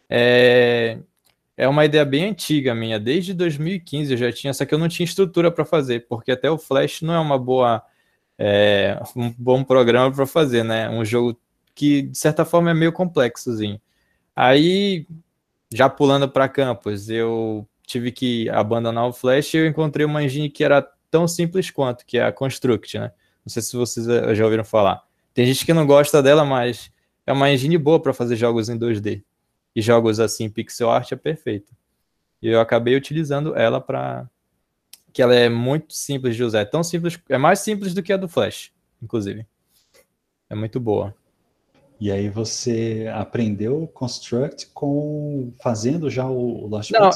É, 0.07 0.99
é 1.57 1.67
uma 1.67 1.85
ideia 1.85 2.05
bem 2.05 2.25
antiga 2.25 2.75
minha, 2.75 2.99
desde 2.99 3.33
2015 3.33 4.11
eu 4.11 4.17
já 4.17 4.31
tinha, 4.31 4.53
só 4.53 4.63
que 4.63 4.73
eu 4.73 4.77
não 4.77 4.87
tinha 4.87 5.05
estrutura 5.05 5.49
para 5.49 5.65
fazer, 5.65 6.05
porque 6.07 6.31
até 6.31 6.51
o 6.51 6.57
Flash 6.59 7.01
não 7.01 7.15
é 7.15 7.19
uma 7.19 7.39
boa, 7.39 7.81
é, 8.37 9.01
um 9.15 9.33
bom 9.35 9.63
programa 9.63 10.13
para 10.13 10.27
fazer, 10.27 10.63
né? 10.63 10.87
Um 10.87 11.03
jogo 11.03 11.35
que 11.75 12.03
de 12.03 12.17
certa 12.17 12.45
forma 12.45 12.71
é 12.71 12.73
meio 12.73 12.93
complexozinho. 12.93 13.79
Aí, 14.35 15.05
já 15.71 15.89
pulando 15.89 16.27
para 16.27 16.49
Campus, 16.49 17.09
eu 17.09 17.67
tive 17.85 18.11
que 18.11 18.49
abandonar 18.49 19.07
o 19.07 19.13
Flash 19.13 19.53
e 19.53 19.57
eu 19.57 19.67
encontrei 19.67 20.05
uma 20.05 20.23
engine 20.23 20.49
que 20.49 20.63
era 20.63 20.81
tão 21.11 21.27
simples 21.27 21.69
quanto, 21.69 22.05
que 22.05 22.17
é 22.17 22.23
a 22.25 22.31
Construct, 22.31 22.97
né? 22.97 23.11
Não 23.45 23.49
sei 23.51 23.61
se 23.61 23.75
vocês 23.75 24.07
eh, 24.07 24.33
já 24.33 24.43
ouviram 24.43 24.63
falar. 24.63 25.03
Tem 25.33 25.45
gente 25.45 25.65
que 25.65 25.73
não 25.73 25.85
gosta 25.85 26.23
dela, 26.23 26.43
mas 26.43 26.91
é 27.27 27.33
uma 27.33 27.51
engine 27.51 27.77
boa 27.77 28.01
para 28.01 28.13
fazer 28.13 28.35
jogos 28.35 28.69
em 28.69 28.77
2D. 28.77 29.23
E 29.75 29.81
jogos 29.81 30.19
assim, 30.19 30.49
pixel 30.49 30.89
art 30.89 31.11
é 31.11 31.15
perfeito. 31.15 31.73
E 32.41 32.47
eu 32.47 32.59
acabei 32.59 32.95
utilizando 32.95 33.55
ela 33.55 33.79
para 33.79 34.27
que 35.13 35.21
ela 35.21 35.35
é 35.35 35.47
muito 35.47 35.93
simples 35.93 36.35
de 36.35 36.43
usar, 36.43 36.59
é 36.59 36.65
tão 36.65 36.83
simples, 36.83 37.17
é 37.29 37.37
mais 37.37 37.59
simples 37.59 37.93
do 37.93 38.03
que 38.03 38.11
a 38.11 38.17
do 38.17 38.27
Flash, 38.27 38.71
inclusive. 39.01 39.45
É 40.49 40.55
muito 40.55 40.79
boa. 40.79 41.15
E 41.99 42.11
aí 42.11 42.29
você 42.29 43.09
aprendeu 43.13 43.87
Construct 43.87 44.67
com 44.73 45.53
fazendo 45.61 46.09
já 46.09 46.27
o 46.27 46.67
Lost 46.67 46.91
Não, 46.91 47.09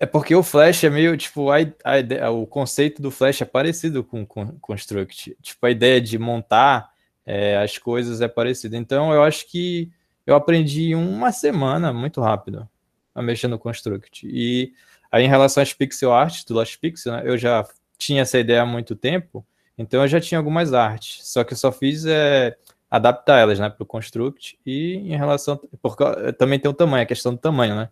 é 0.00 0.06
porque 0.06 0.34
o 0.34 0.42
Flash 0.42 0.84
é 0.84 0.90
meio, 0.90 1.16
tipo, 1.16 1.50
a, 1.50 1.56
a 1.84 1.98
ideia, 1.98 2.30
o 2.30 2.46
conceito 2.46 3.02
do 3.02 3.10
Flash 3.10 3.42
é 3.42 3.44
parecido 3.44 4.02
com, 4.02 4.24
com 4.24 4.46
Construct. 4.58 5.36
Tipo, 5.42 5.66
a 5.66 5.70
ideia 5.70 6.00
de 6.00 6.18
montar 6.18 6.90
é, 7.26 7.58
as 7.58 7.76
coisas 7.76 8.22
é 8.22 8.28
parecida. 8.28 8.76
Então, 8.76 9.12
eu 9.12 9.22
acho 9.22 9.46
que 9.50 9.92
eu 10.26 10.34
aprendi 10.34 10.94
uma 10.94 11.30
semana, 11.30 11.92
muito 11.92 12.20
rápido, 12.22 12.66
a 13.14 13.20
mexer 13.20 13.48
no 13.48 13.58
Construct. 13.58 14.26
E 14.26 14.72
aí, 15.10 15.24
em 15.24 15.28
relação 15.28 15.62
às 15.62 15.74
pixel 15.74 16.12
art 16.12 16.46
do 16.46 16.54
Lost 16.54 16.78
Pixel, 16.78 17.12
né, 17.12 17.22
eu 17.26 17.36
já 17.36 17.66
tinha 17.98 18.22
essa 18.22 18.38
ideia 18.38 18.62
há 18.62 18.66
muito 18.66 18.96
tempo, 18.96 19.44
então 19.76 20.00
eu 20.00 20.08
já 20.08 20.20
tinha 20.20 20.38
algumas 20.38 20.72
artes. 20.72 21.28
Só 21.28 21.44
que 21.44 21.52
eu 21.52 21.58
só 21.58 21.70
fiz... 21.70 22.06
É, 22.06 22.56
adaptar 22.92 23.38
elas, 23.38 23.58
né, 23.58 23.70
para 23.70 23.82
o 23.82 23.86
Construct 23.86 24.58
e 24.66 24.96
em 24.96 25.16
relação, 25.16 25.58
porque 25.80 26.04
também 26.34 26.58
tem 26.58 26.70
o 26.70 26.74
tamanho, 26.74 27.02
a 27.02 27.06
questão 27.06 27.32
do 27.32 27.38
tamanho, 27.38 27.74
né, 27.74 27.88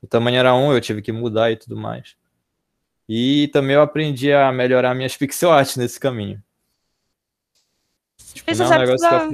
o 0.00 0.06
tamanho 0.06 0.38
era 0.38 0.54
um, 0.54 0.72
eu 0.72 0.80
tive 0.80 1.02
que 1.02 1.10
mudar 1.10 1.50
e 1.50 1.56
tudo 1.56 1.76
mais. 1.76 2.14
E 3.08 3.48
também 3.48 3.74
eu 3.74 3.82
aprendi 3.82 4.32
a 4.32 4.52
melhorar 4.52 4.94
minhas 4.94 5.16
pixel 5.18 5.50
art 5.50 5.76
nesse 5.76 5.98
caminho. 5.98 6.40
Tipo, 8.32 8.44
fez 8.46 8.60
as 8.60 8.70
é 8.70 8.74
artes 8.74 9.00
da... 9.00 9.28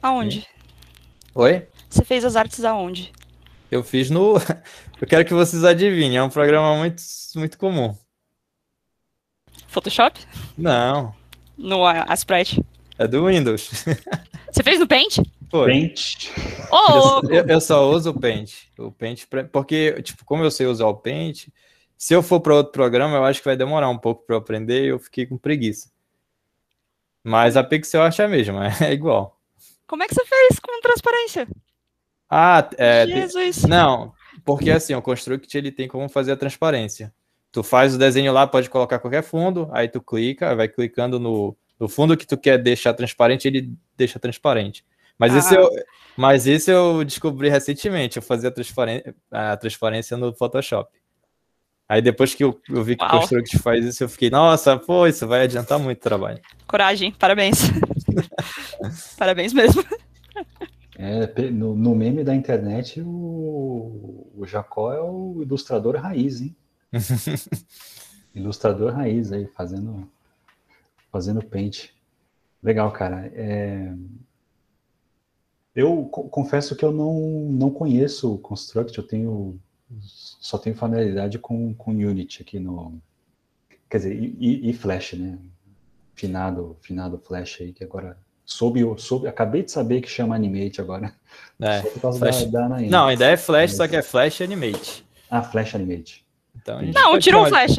aonde? 0.00 0.46
Oi? 1.34 1.66
Você 1.88 2.04
fez 2.04 2.24
as 2.24 2.36
artes 2.36 2.64
aonde? 2.64 3.12
Eu 3.72 3.82
fiz 3.82 4.08
no. 4.08 4.36
eu 5.00 5.06
quero 5.08 5.24
que 5.24 5.34
vocês 5.34 5.64
adivinhem, 5.64 6.16
é 6.16 6.22
um 6.22 6.30
programa 6.30 6.76
muito, 6.76 7.02
muito 7.34 7.58
comum. 7.58 7.96
Photoshop? 9.66 10.20
Não. 10.56 11.12
No 11.58 11.84
Sprite? 12.14 12.64
É 12.96 13.08
do 13.08 13.26
Windows. 13.26 13.84
Você 14.50 14.62
fez 14.62 14.78
no 14.80 14.86
Paint? 14.86 15.18
Foi. 15.50 15.70
Paint. 15.70 16.30
Oh, 16.70 17.20
eu, 17.28 17.46
eu, 17.46 17.60
só 17.60 17.90
uso 17.90 18.10
o 18.10 18.20
Paint. 18.20 18.52
O 18.78 18.90
Paint 18.90 19.26
pra, 19.26 19.44
porque, 19.44 20.00
tipo, 20.02 20.24
como 20.24 20.44
eu 20.44 20.50
sei 20.50 20.66
usar 20.66 20.86
o 20.86 20.94
Paint, 20.94 21.48
se 21.96 22.14
eu 22.14 22.22
for 22.22 22.40
para 22.40 22.54
outro 22.54 22.72
programa, 22.72 23.16
eu 23.16 23.24
acho 23.24 23.40
que 23.40 23.44
vai 23.44 23.56
demorar 23.56 23.88
um 23.88 23.98
pouco 23.98 24.24
para 24.24 24.36
eu 24.36 24.40
aprender 24.40 24.84
e 24.84 24.88
eu 24.88 24.98
fiquei 24.98 25.26
com 25.26 25.36
preguiça. 25.36 25.90
Mas 27.22 27.56
a 27.56 27.64
Pixel 27.64 28.02
acho 28.02 28.22
a 28.22 28.28
mesma, 28.28 28.68
é 28.82 28.92
igual. 28.92 29.38
Como 29.86 30.02
é 30.02 30.08
que 30.08 30.14
você 30.14 30.24
fez 30.24 30.58
com 30.58 30.80
transparência? 30.80 31.48
Ah, 32.28 32.68
é. 32.78 33.06
Jesus. 33.06 33.64
Não, 33.64 34.14
porque 34.44 34.70
assim, 34.70 34.94
o 34.94 35.02
Construct 35.02 35.58
ele 35.58 35.72
tem 35.72 35.88
como 35.88 36.08
fazer 36.08 36.32
a 36.32 36.36
transparência. 36.36 37.12
Tu 37.52 37.62
faz 37.64 37.94
o 37.94 37.98
desenho 37.98 38.32
lá, 38.32 38.46
pode 38.46 38.70
colocar 38.70 39.00
qualquer 39.00 39.22
fundo, 39.22 39.68
aí 39.72 39.88
tu 39.88 40.00
clica, 40.00 40.54
vai 40.54 40.68
clicando 40.68 41.18
no, 41.18 41.56
no 41.80 41.88
fundo 41.88 42.16
que 42.16 42.26
tu 42.26 42.36
quer 42.36 42.58
deixar 42.58 42.92
transparente, 42.92 43.48
ele 43.48 43.72
deixa 43.96 44.18
transparente. 44.18 44.84
Mas, 45.18 45.34
ah. 45.34 45.38
esse, 45.38 45.54
eu, 45.54 45.70
mas 46.16 46.46
esse 46.46 46.70
eu 46.70 47.02
descobri 47.02 47.48
recentemente, 47.48 48.18
eu 48.18 48.22
fazia 48.22 48.50
a 48.50 48.52
transparência, 48.52 49.14
a 49.30 49.56
transparência 49.56 50.16
no 50.16 50.34
Photoshop. 50.34 50.90
Aí 51.88 52.00
depois 52.00 52.34
que 52.34 52.44
eu, 52.44 52.60
eu 52.68 52.84
vi 52.84 52.94
que 52.94 53.02
Uau. 53.02 53.16
o 53.16 53.20
Construct 53.20 53.58
faz 53.58 53.84
isso, 53.84 54.04
eu 54.04 54.08
fiquei, 54.08 54.30
nossa, 54.30 54.78
pô, 54.78 55.06
isso 55.06 55.26
vai 55.26 55.42
adiantar 55.42 55.78
muito 55.78 55.98
o 55.98 56.02
trabalho. 56.02 56.40
Coragem, 56.66 57.10
parabéns. 57.12 57.62
parabéns 59.18 59.52
mesmo. 59.52 59.82
É, 60.96 61.26
no, 61.50 61.74
no, 61.74 61.94
meme 61.94 62.22
da 62.22 62.34
internet, 62.34 63.00
o, 63.00 64.30
o 64.36 64.46
Jacó 64.46 64.92
é 64.92 65.00
o 65.00 65.42
ilustrador 65.42 65.96
raiz, 65.96 66.42
hein? 66.42 66.54
ilustrador 68.34 68.92
raiz 68.92 69.32
aí, 69.32 69.46
fazendo 69.46 70.08
fazendo 71.10 71.44
paint. 71.44 71.90
Legal, 72.62 72.90
cara. 72.92 73.30
É... 73.34 73.92
Eu 75.74 76.04
confesso 76.06 76.74
que 76.74 76.84
eu 76.84 76.92
não, 76.92 77.14
não 77.50 77.70
conheço 77.70 78.34
o 78.34 78.38
Construct, 78.38 78.96
eu 78.98 79.06
tenho 79.06 79.60
só 79.98 80.58
tenho 80.58 80.76
familiaridade 80.76 81.38
com, 81.38 81.74
com 81.74 81.90
Unity 81.90 82.42
aqui 82.42 82.58
no. 82.58 83.00
Quer 83.88 83.96
dizer, 83.98 84.14
e, 84.14 84.70
e 84.70 84.72
Flash, 84.72 85.14
né? 85.14 85.38
Finado, 86.14 86.76
finado 86.80 87.18
Flash 87.18 87.60
aí, 87.60 87.72
que 87.72 87.82
agora 87.82 88.16
soube, 88.44 88.82
soube, 88.98 89.26
acabei 89.26 89.62
de 89.62 89.70
saber 89.72 90.00
que 90.00 90.08
chama 90.08 90.34
Animate 90.34 90.80
agora. 90.80 91.12
É, 91.60 91.82
Flash. 91.82 92.44
Da, 92.46 92.68
da 92.68 92.80
não, 92.80 93.06
ainda 93.06 93.26
é 93.26 93.36
Flash, 93.36 93.70
Mas... 93.70 93.76
só 93.76 93.88
que 93.88 93.96
é 93.96 94.02
Flash 94.02 94.40
Animate. 94.40 95.04
Ah, 95.30 95.42
Flash 95.42 95.74
Animate. 95.74 96.24
Então, 96.56 96.80
não, 96.82 97.18
tirou 97.18 97.44
o 97.44 97.48
Flash. 97.48 97.76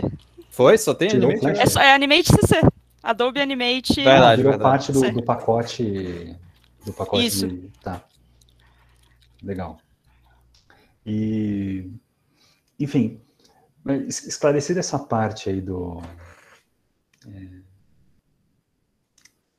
Foi? 0.49 0.77
Só 0.77 0.93
tem 0.93 1.09
tirou 1.09 1.31
Animate? 1.31 1.59
É, 1.59 1.65
só, 1.65 1.81
é 1.81 1.93
Animate 1.93 2.29
CC. 2.29 2.61
Adobe 3.03 3.41
Animate. 3.41 3.95
Verdade, 3.95 4.37
virou 4.37 4.51
verdade. 4.51 4.71
parte 4.71 4.91
do, 4.91 5.11
do, 5.11 5.23
pacote. 5.23 6.37
Do 6.85 6.93
pacote 6.93 7.25
Isso. 7.25 7.47
De, 7.47 7.69
tá. 7.81 8.03
Legal. 9.41 9.79
E. 11.05 11.91
Enfim, 12.79 13.21
esclarecer 14.07 14.77
essa 14.77 14.99
parte 14.99 15.49
aí 15.49 15.61
do. 15.61 16.01
É, 17.27 17.61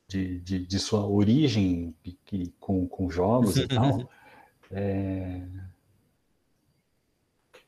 de, 0.09 0.41
de, 0.41 0.67
de, 0.67 0.79
sua 0.79 1.07
origem 1.07 1.95
que, 2.25 2.53
com, 2.61 2.87
com 2.87 3.11
jogos 3.11 3.57
e 3.57 3.67
tal. 3.69 4.09
É, 4.71 5.43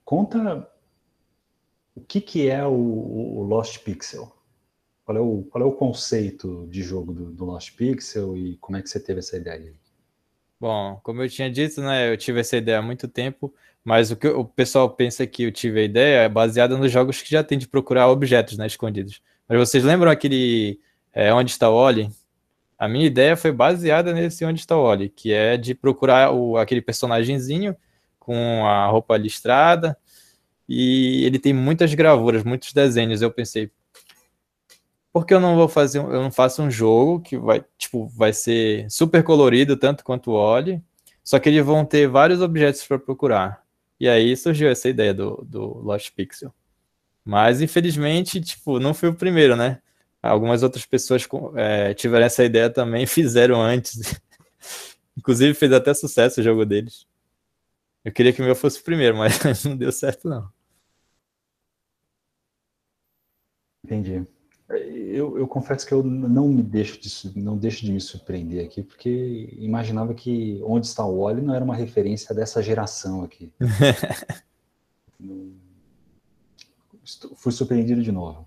conta 0.05 0.71
o 1.95 2.01
que, 2.01 2.21
que 2.21 2.49
é 2.49 2.65
o, 2.65 2.73
o 2.73 3.43
Lost 3.43 3.79
Pixel. 3.79 4.35
Qual 5.05 5.19
é 5.19 5.21
o, 5.21 5.43
qual 5.51 5.63
é 5.63 5.67
o 5.67 5.73
conceito 5.73 6.67
de 6.71 6.83
jogo 6.83 7.13
do, 7.13 7.31
do 7.31 7.45
Lost 7.45 7.77
Pixel 7.77 8.37
e 8.37 8.57
como 8.57 8.79
é 8.79 8.83
que 8.83 8.89
você 8.89 8.99
teve 8.99 9.19
essa 9.19 9.37
ideia? 9.37 9.73
Bom, 10.59 10.99
como 11.03 11.23
eu 11.23 11.29
tinha 11.29 11.51
dito, 11.51 11.83
né, 11.83 12.11
eu 12.11 12.17
tive 12.17 12.41
essa 12.41 12.57
ideia 12.57 12.79
há 12.79 12.83
muito 12.83 13.07
tempo, 13.07 13.53
mas 13.85 14.11
o 14.11 14.17
que 14.17 14.27
o 14.27 14.45
pessoal 14.45 14.89
pensa 14.89 15.27
que 15.27 15.43
eu 15.43 15.53
tive 15.53 15.81
a 15.81 15.85
ideia 15.85 16.21
é 16.23 16.29
baseada 16.29 16.79
nos 16.79 16.91
jogos 16.91 17.21
que 17.21 17.31
já 17.31 17.45
tem 17.45 17.59
de 17.59 17.69
procurar 17.69 18.09
objetos 18.09 18.57
né, 18.57 18.67
escondidos. 18.67 19.21
Mas 19.47 19.59
vocês 19.59 19.85
lembram 19.85 20.11
aquele 20.11 20.81
é, 21.13 21.33
Onde 21.35 21.51
está 21.51 21.69
o 21.69 21.75
Oli? 21.75 22.11
A 22.79 22.89
minha 22.89 23.07
ideia 23.07 23.37
foi 23.37 23.53
baseada 23.53 24.15
nesse 24.15 24.43
Onde 24.45 24.61
está 24.61 24.75
o 24.75 24.83
Oli, 24.83 25.11
que 25.11 25.33
é 25.33 25.59
de 25.59 25.75
procurar 25.75 26.33
o, 26.33 26.57
aquele 26.57 26.81
personagemzinho 26.81 27.77
com 28.19 28.67
a 28.67 28.87
roupa 28.87 29.19
listrada, 29.19 29.97
e 30.67 31.25
ele 31.27 31.39
tem 31.39 31.53
muitas 31.53 31.93
gravuras, 31.93 32.43
muitos 32.43 32.73
desenhos. 32.73 33.21
Eu 33.21 33.31
pensei, 33.31 33.71
porque 35.15 35.33
eu 35.33 35.39
não 35.39 35.55
vou 35.55 35.69
fazer, 35.69 36.01
eu 36.01 36.21
não 36.21 36.31
faço 36.33 36.61
um 36.61 36.69
jogo 36.69 37.21
que 37.21 37.39
vai, 37.39 37.65
tipo, 37.79 38.09
vai 38.09 38.33
ser 38.33 38.91
super 38.91 39.23
colorido 39.23 39.77
tanto 39.77 40.03
quanto 40.03 40.33
o 40.33 40.35
Oli, 40.35 40.83
só 41.23 41.39
que 41.39 41.49
eles 41.49 41.65
vão 41.65 41.85
ter 41.85 42.09
vários 42.09 42.41
objetos 42.43 42.85
para 42.85 42.99
procurar. 42.99 43.65
E 44.01 44.09
aí 44.09 44.37
surgiu 44.37 44.69
essa 44.69 44.89
ideia 44.89 45.15
do, 45.15 45.37
do 45.49 45.79
Lost 45.79 46.11
Pixel. 46.17 46.53
Mas 47.25 47.63
infelizmente, 47.63 48.41
tipo, 48.41 48.81
não 48.81 48.93
fui 48.93 49.09
o 49.09 49.15
primeiro, 49.15 49.55
né? 49.55 49.81
Algumas 50.21 50.65
outras 50.65 50.85
pessoas 50.85 51.29
é, 51.55 51.95
tiveram 51.95 52.27
essa 52.27 52.45
ideia 52.45 52.69
também, 52.69 53.07
fizeram 53.07 53.63
antes. 53.63 54.21
Inclusive 55.17 55.55
fez 55.55 55.73
até 55.73 55.95
sucesso 55.95 56.41
o 56.41 56.45
jogo 56.45 56.67
deles. 56.67 57.07
Eu 58.05 58.13
queria 58.13 58.33
que 58.33 58.43
o 58.43 58.45
meu 58.45 58.57
fosse 58.57 58.81
o 58.81 58.85
primeiro, 58.85 59.17
mas 59.17 59.39
não 59.65 59.77
deu 59.77 59.93
certo 59.93 60.29
não. 60.29 60.51
Entendi. 63.85 64.27
Eu, 65.15 65.39
eu, 65.39 65.47
confesso 65.47 65.87
que 65.87 65.95
eu 65.95 66.03
não 66.03 66.49
me 66.49 66.63
deixo 66.63 67.01
de, 67.01 67.39
não 67.39 67.57
deixo 67.57 67.85
de 67.85 67.93
me 67.93 68.01
surpreender 68.01 68.65
aqui, 68.65 68.83
porque 68.83 69.55
imaginava 69.59 70.13
que 70.13 70.61
Onde 70.65 70.87
está 70.87 71.05
o 71.05 71.21
Wally 71.21 71.41
não 71.41 71.55
era 71.55 71.65
uma 71.65 71.77
referência 71.77 72.35
dessa 72.35 72.63
geração 72.63 73.23
aqui. 73.23 73.53
fui 77.37 77.53
surpreendido 77.53 78.03
de 78.03 78.11
novo. 78.11 78.47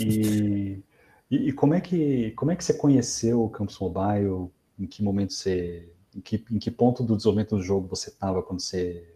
E, 0.00 0.82
e, 1.30 1.48
e, 1.48 1.52
como 1.52 1.74
é 1.74 1.80
que 1.80 2.32
como 2.32 2.50
é 2.50 2.56
que 2.56 2.64
você 2.64 2.74
conheceu 2.74 3.42
o 3.42 3.48
Campus 3.48 3.78
Mobile? 3.78 4.50
Em 4.78 4.86
que 4.86 5.02
momento 5.02 5.32
você, 5.32 5.88
em 6.14 6.20
que, 6.20 6.44
em 6.50 6.58
que 6.58 6.70
ponto 6.70 7.02
do 7.02 7.16
desenvolvimento 7.16 7.56
do 7.56 7.62
jogo 7.62 7.88
você 7.88 8.10
estava 8.10 8.42
quando 8.42 8.60
você 8.60 9.08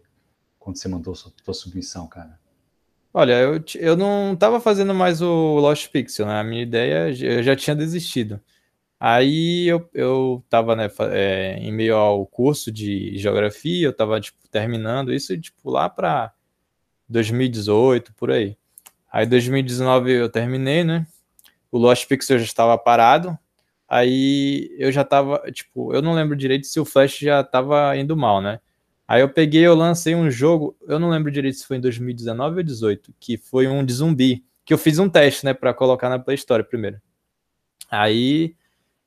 quando 0.59 0.77
você 0.77 0.87
mandou 0.87 1.15
sua, 1.15 1.31
sua 1.43 1.53
submissão, 1.53 2.07
cara? 2.07 2.39
Olha, 3.13 3.33
eu, 3.39 3.63
eu 3.75 3.97
não 3.97 4.33
estava 4.33 4.59
fazendo 4.59 4.93
mais 4.93 5.21
o 5.21 5.59
Lost 5.59 5.89
Pixel, 5.89 6.25
né? 6.27 6.39
A 6.39 6.43
minha 6.43 6.61
ideia, 6.61 7.09
eu 7.23 7.41
já 7.43 7.55
tinha 7.55 7.75
desistido. 7.75 8.39
Aí 8.99 9.67
eu, 9.67 9.89
eu 9.93 10.43
tava, 10.49 10.75
né, 10.75 10.89
é, 11.11 11.57
em 11.59 11.71
meio 11.71 11.95
ao 11.97 12.25
curso 12.25 12.71
de 12.71 13.17
geografia, 13.17 13.87
eu 13.87 13.93
tava, 13.95 14.19
tipo, 14.21 14.39
terminando 14.49 15.13
isso, 15.13 15.39
tipo, 15.39 15.69
lá 15.71 15.89
para 15.89 16.33
2018, 17.09 18.13
por 18.15 18.31
aí. 18.31 18.57
Aí 19.11 19.25
2019 19.25 20.13
eu 20.13 20.29
terminei, 20.29 20.83
né? 20.83 21.07
O 21.71 21.77
Lost 21.77 22.07
Pixel 22.07 22.39
já 22.39 22.45
estava 22.45 22.77
parado. 22.77 23.37
Aí 23.89 24.75
eu 24.79 24.91
já 24.91 25.03
tava, 25.03 25.39
tipo, 25.51 25.93
eu 25.93 26.01
não 26.01 26.13
lembro 26.13 26.35
direito 26.35 26.67
se 26.67 26.79
o 26.79 26.85
Flash 26.85 27.19
já 27.19 27.43
tava 27.43 27.95
indo 27.97 28.17
mal, 28.17 28.41
né? 28.41 28.59
Aí 29.07 29.21
eu 29.21 29.29
peguei, 29.29 29.65
eu 29.65 29.73
lancei 29.73 30.13
um 30.13 30.29
jogo, 30.29 30.75
eu 30.85 30.99
não 30.99 31.09
lembro 31.09 31.31
direito 31.31 31.57
se 31.57 31.65
foi 31.65 31.77
em 31.77 31.81
2019 31.81 32.49
ou 32.49 32.63
2018, 32.63 33.13
que 33.19 33.37
foi 33.37 33.67
um 33.67 33.85
de 33.85 33.93
zumbi, 33.93 34.43
que 34.65 34.73
eu 34.73 34.77
fiz 34.77 34.99
um 34.99 35.09
teste, 35.09 35.45
né, 35.45 35.53
para 35.53 35.73
colocar 35.73 36.09
na 36.09 36.19
Play 36.19 36.35
Store 36.35 36.63
primeiro. 36.63 36.99
Aí 37.89 38.53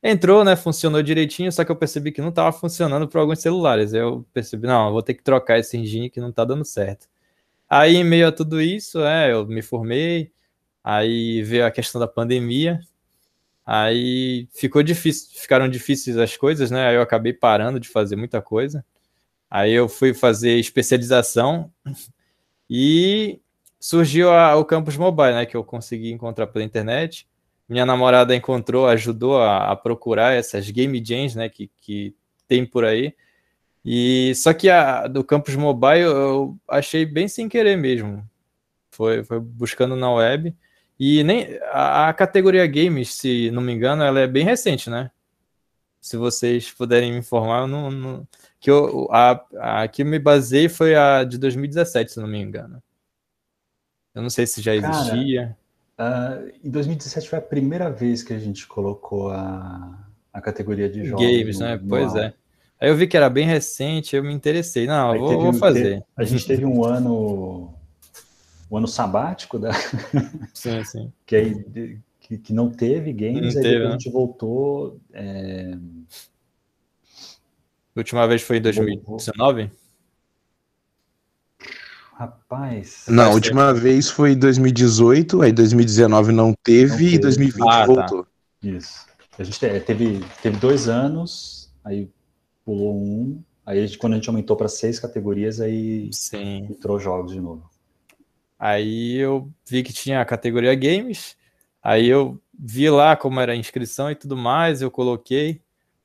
entrou, 0.02 0.45
né, 0.45 0.57
funcionou 0.57 1.02
direitinho, 1.02 1.52
só 1.52 1.64
que 1.64 1.71
eu 1.71 1.76
percebi 1.76 2.12
que 2.12 2.23
não 2.23 2.30
estava 2.30 2.50
funcionando 2.52 3.07
para 3.07 3.21
alguns 3.21 3.40
celulares. 3.40 3.92
Eu 3.92 4.26
percebi, 4.33 4.66
não, 4.66 4.87
eu 4.87 4.92
vou 4.92 5.02
ter 5.02 5.14
que 5.14 5.23
trocar 5.23 5.59
esse 5.59 5.76
engine 5.76 6.09
que 6.09 6.21
não 6.21 6.30
está 6.30 6.45
dando 6.47 6.64
certo. 6.64 7.07
Aí, 7.69 7.97
em 7.97 8.04
meio 8.04 8.28
a 8.28 8.33
tudo 8.33 8.61
isso, 8.61 9.00
é, 9.04 9.33
eu 9.33 9.47
me 9.47 9.62
formei, 9.62 10.33
aí 10.83 11.42
veio 11.42 11.66
a 11.66 11.71
questão 11.71 12.00
da 12.00 12.09
pandemia, 12.09 12.80
aí 13.66 14.49
ficou 14.52 14.83
difícil, 14.83 15.40
ficaram 15.40 15.69
difíceis 15.69 16.16
as 16.19 16.37
coisas, 16.37 16.71
né? 16.71 16.88
Aí 16.88 16.97
eu 16.97 17.02
acabei 17.02 17.33
parando 17.33 17.78
de 17.80 17.88
fazer 17.88 18.16
muita 18.16 18.42
coisa. 18.42 18.85
Aí 19.50 19.73
eu 19.73 19.88
fui 19.88 20.14
fazer 20.14 20.59
especialização 20.59 21.73
e 22.71 23.40
surgiu 23.80 24.30
a, 24.30 24.57
o 24.57 24.64
campus 24.64 24.97
mobile, 24.97 25.35
né? 25.35 25.47
Que 25.47 25.57
eu 25.57 25.64
consegui 25.64 26.12
encontrar 26.12 26.47
pela 26.47 26.64
internet. 26.64 27.28
Minha 27.69 27.87
namorada 27.87 28.35
encontrou, 28.35 28.87
ajudou 28.87 29.38
a, 29.40 29.73
a 29.73 29.76
procurar 29.76 30.35
essas 30.35 30.71
game 30.71 31.02
jams, 31.04 31.35
né? 31.35 31.49
Que, 31.49 31.71
que 31.80 32.14
tem 32.47 32.64
por 32.64 32.85
aí. 32.85 33.14
E 33.85 34.33
só 34.35 34.52
que 34.52 34.69
a 34.69 35.07
do 35.07 35.25
campus 35.25 35.57
mobile 35.57 36.02
eu 36.02 36.59
achei 36.69 37.07
bem 37.07 37.26
sem 37.28 37.49
querer 37.49 37.76
mesmo. 37.76 38.28
Foi, 38.90 39.25
foi 39.25 39.40
buscando 39.40 39.97
na 39.97 40.12
web. 40.12 40.54
E 40.99 41.25
nem 41.25 41.59
a, 41.73 42.09
a, 42.11 42.14
categoria 42.14 42.66
games, 42.66 43.14
se 43.14 43.50
não 43.50 43.62
me 43.62 43.73
engano, 43.73 44.02
ela 44.02 44.21
é 44.21 44.26
bem 44.26 44.45
recente, 44.45 44.90
né? 44.90 45.11
Se 46.00 46.16
vocês 46.16 46.71
puderem 46.71 47.12
me 47.12 47.19
informar, 47.19 47.62
eu 47.62 47.66
não, 47.66 47.90
não, 47.90 48.28
que 48.61 48.71
eu, 48.71 49.09
a, 49.11 49.83
a 49.83 49.88
que 49.88 50.03
eu 50.03 50.07
me 50.07 50.18
baseei 50.18 50.68
foi 50.68 50.94
a 50.94 51.25
de 51.25 51.38
2017, 51.38 52.12
se 52.12 52.20
não 52.20 52.29
me 52.29 52.38
engano. 52.38 52.83
Eu 54.14 54.23
não 54.23 54.29
sei 54.29 54.46
se 54.46 54.61
já 54.61 54.75
existia. 54.75 55.57
Cara, 55.96 56.44
uh, 56.44 56.53
em 56.62 56.70
2017 56.70 57.29
foi 57.29 57.38
a 57.38 57.42
primeira 57.42 57.90
vez 57.90 58.23
que 58.23 58.35
a 58.35 58.38
gente 58.38 58.66
colocou 58.66 59.31
a, 59.31 59.99
a 60.33 60.40
categoria 60.42 60.90
de 60.90 61.07
jogos. 61.07 61.25
Games, 61.25 61.59
no, 61.59 61.66
né? 61.66 61.77
No 61.77 61.88
pois 61.88 62.14
é. 62.14 62.35
Aí 62.79 62.88
eu 62.88 62.96
vi 62.96 63.07
que 63.07 63.16
era 63.16 63.31
bem 63.31 63.46
recente, 63.46 64.14
eu 64.14 64.23
me 64.23 64.33
interessei. 64.33 64.87
Não, 64.87 65.18
vou, 65.18 65.40
vou, 65.40 65.53
fazer. 65.55 65.83
Teve, 65.83 66.05
a 66.16 66.25
gente 66.25 66.46
teve 66.46 66.64
um 66.64 66.85
ano 66.85 67.75
um 68.70 68.77
ano 68.77 68.87
sabático 68.87 69.59
da 69.59 69.73
sim, 70.55 70.85
sim. 70.85 71.12
que 71.27 71.35
aí 71.37 71.99
que, 72.20 72.38
que 72.38 72.53
não 72.53 72.70
teve 72.70 73.12
games, 73.12 73.55
não 73.55 73.62
aí 73.62 73.68
teve, 73.68 73.85
né? 73.85 73.88
a 73.88 73.90
gente 73.92 74.09
voltou 74.09 75.01
é... 75.12 75.77
A 77.94 78.00
última 78.00 78.26
vez 78.26 78.42
foi 78.42 78.59
em 78.59 78.62
2019? 78.62 79.70
Rapaz. 82.20 83.07
Não, 83.09 83.24
a 83.24 83.35
última 83.35 83.74
ser. 83.74 83.81
vez 83.81 84.11
foi 84.11 84.33
em 84.33 84.38
2018, 84.38 85.40
aí 85.40 85.53
2019 85.53 86.33
não 86.33 86.53
teve, 86.62 86.88
não 86.88 86.96
teve. 86.98 87.14
e 87.14 87.18
2020 87.18 87.62
ah, 87.62 87.66
tá. 87.66 87.87
voltou. 87.87 88.24
Tá. 88.24 88.31
Isso. 88.62 89.07
A 89.38 89.42
gente 89.42 89.59
teve, 89.59 90.20
teve 90.42 90.57
dois 90.59 90.87
anos, 90.87 91.72
aí 91.83 92.11
pulou 92.62 92.94
um, 92.94 93.42
aí 93.64 93.96
quando 93.96 94.12
a 94.12 94.16
gente 94.16 94.29
aumentou 94.29 94.55
para 94.55 94.68
seis 94.68 95.00
categorias, 95.00 95.62
aí 95.62 96.11
Sim. 96.12 96.68
entrou 96.70 97.00
jogos 97.00 97.33
de 97.33 97.40
novo. 97.40 97.68
Aí 98.59 99.16
eu 99.16 99.50
vi 99.66 99.83
que 99.83 99.92
tinha 99.92 100.20
a 100.20 100.26
categoria 100.26 100.74
games, 100.74 101.38
aí 101.83 102.07
eu 102.07 102.38
vi 102.53 102.90
lá 102.90 103.16
como 103.16 103.40
era 103.40 103.53
a 103.53 103.57
inscrição 103.57 104.11
e 104.11 104.14
tudo 104.14 104.37
mais, 104.37 104.83
eu 104.83 104.90
coloquei. 104.90 105.62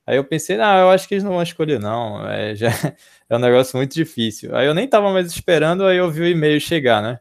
Aí 0.08 0.18
eu 0.18 0.24
pensei, 0.24 0.58
não, 0.58 0.78
eu 0.80 0.90
acho 0.90 1.08
que 1.08 1.16
eles 1.16 1.24
não 1.24 1.32
vão 1.32 1.42
escolher, 1.42 1.80
não. 1.80 2.28
É, 2.28 2.56
já 2.56 2.70
é 3.30 3.36
um 3.36 3.40
negócio 3.40 3.76
muito 3.78 3.94
difícil. 3.94 4.56
Aí 4.56 4.68
eu 4.68 4.74
nem 4.74 4.88
tava 4.88 5.12
mais 5.12 5.28
esperando, 5.28 5.84
aí 5.86 5.98
eu 5.98 6.12
vi 6.12 6.22
o 6.22 6.28
e-mail 6.28 6.60
chegar, 6.62 7.02
né? 7.02 7.20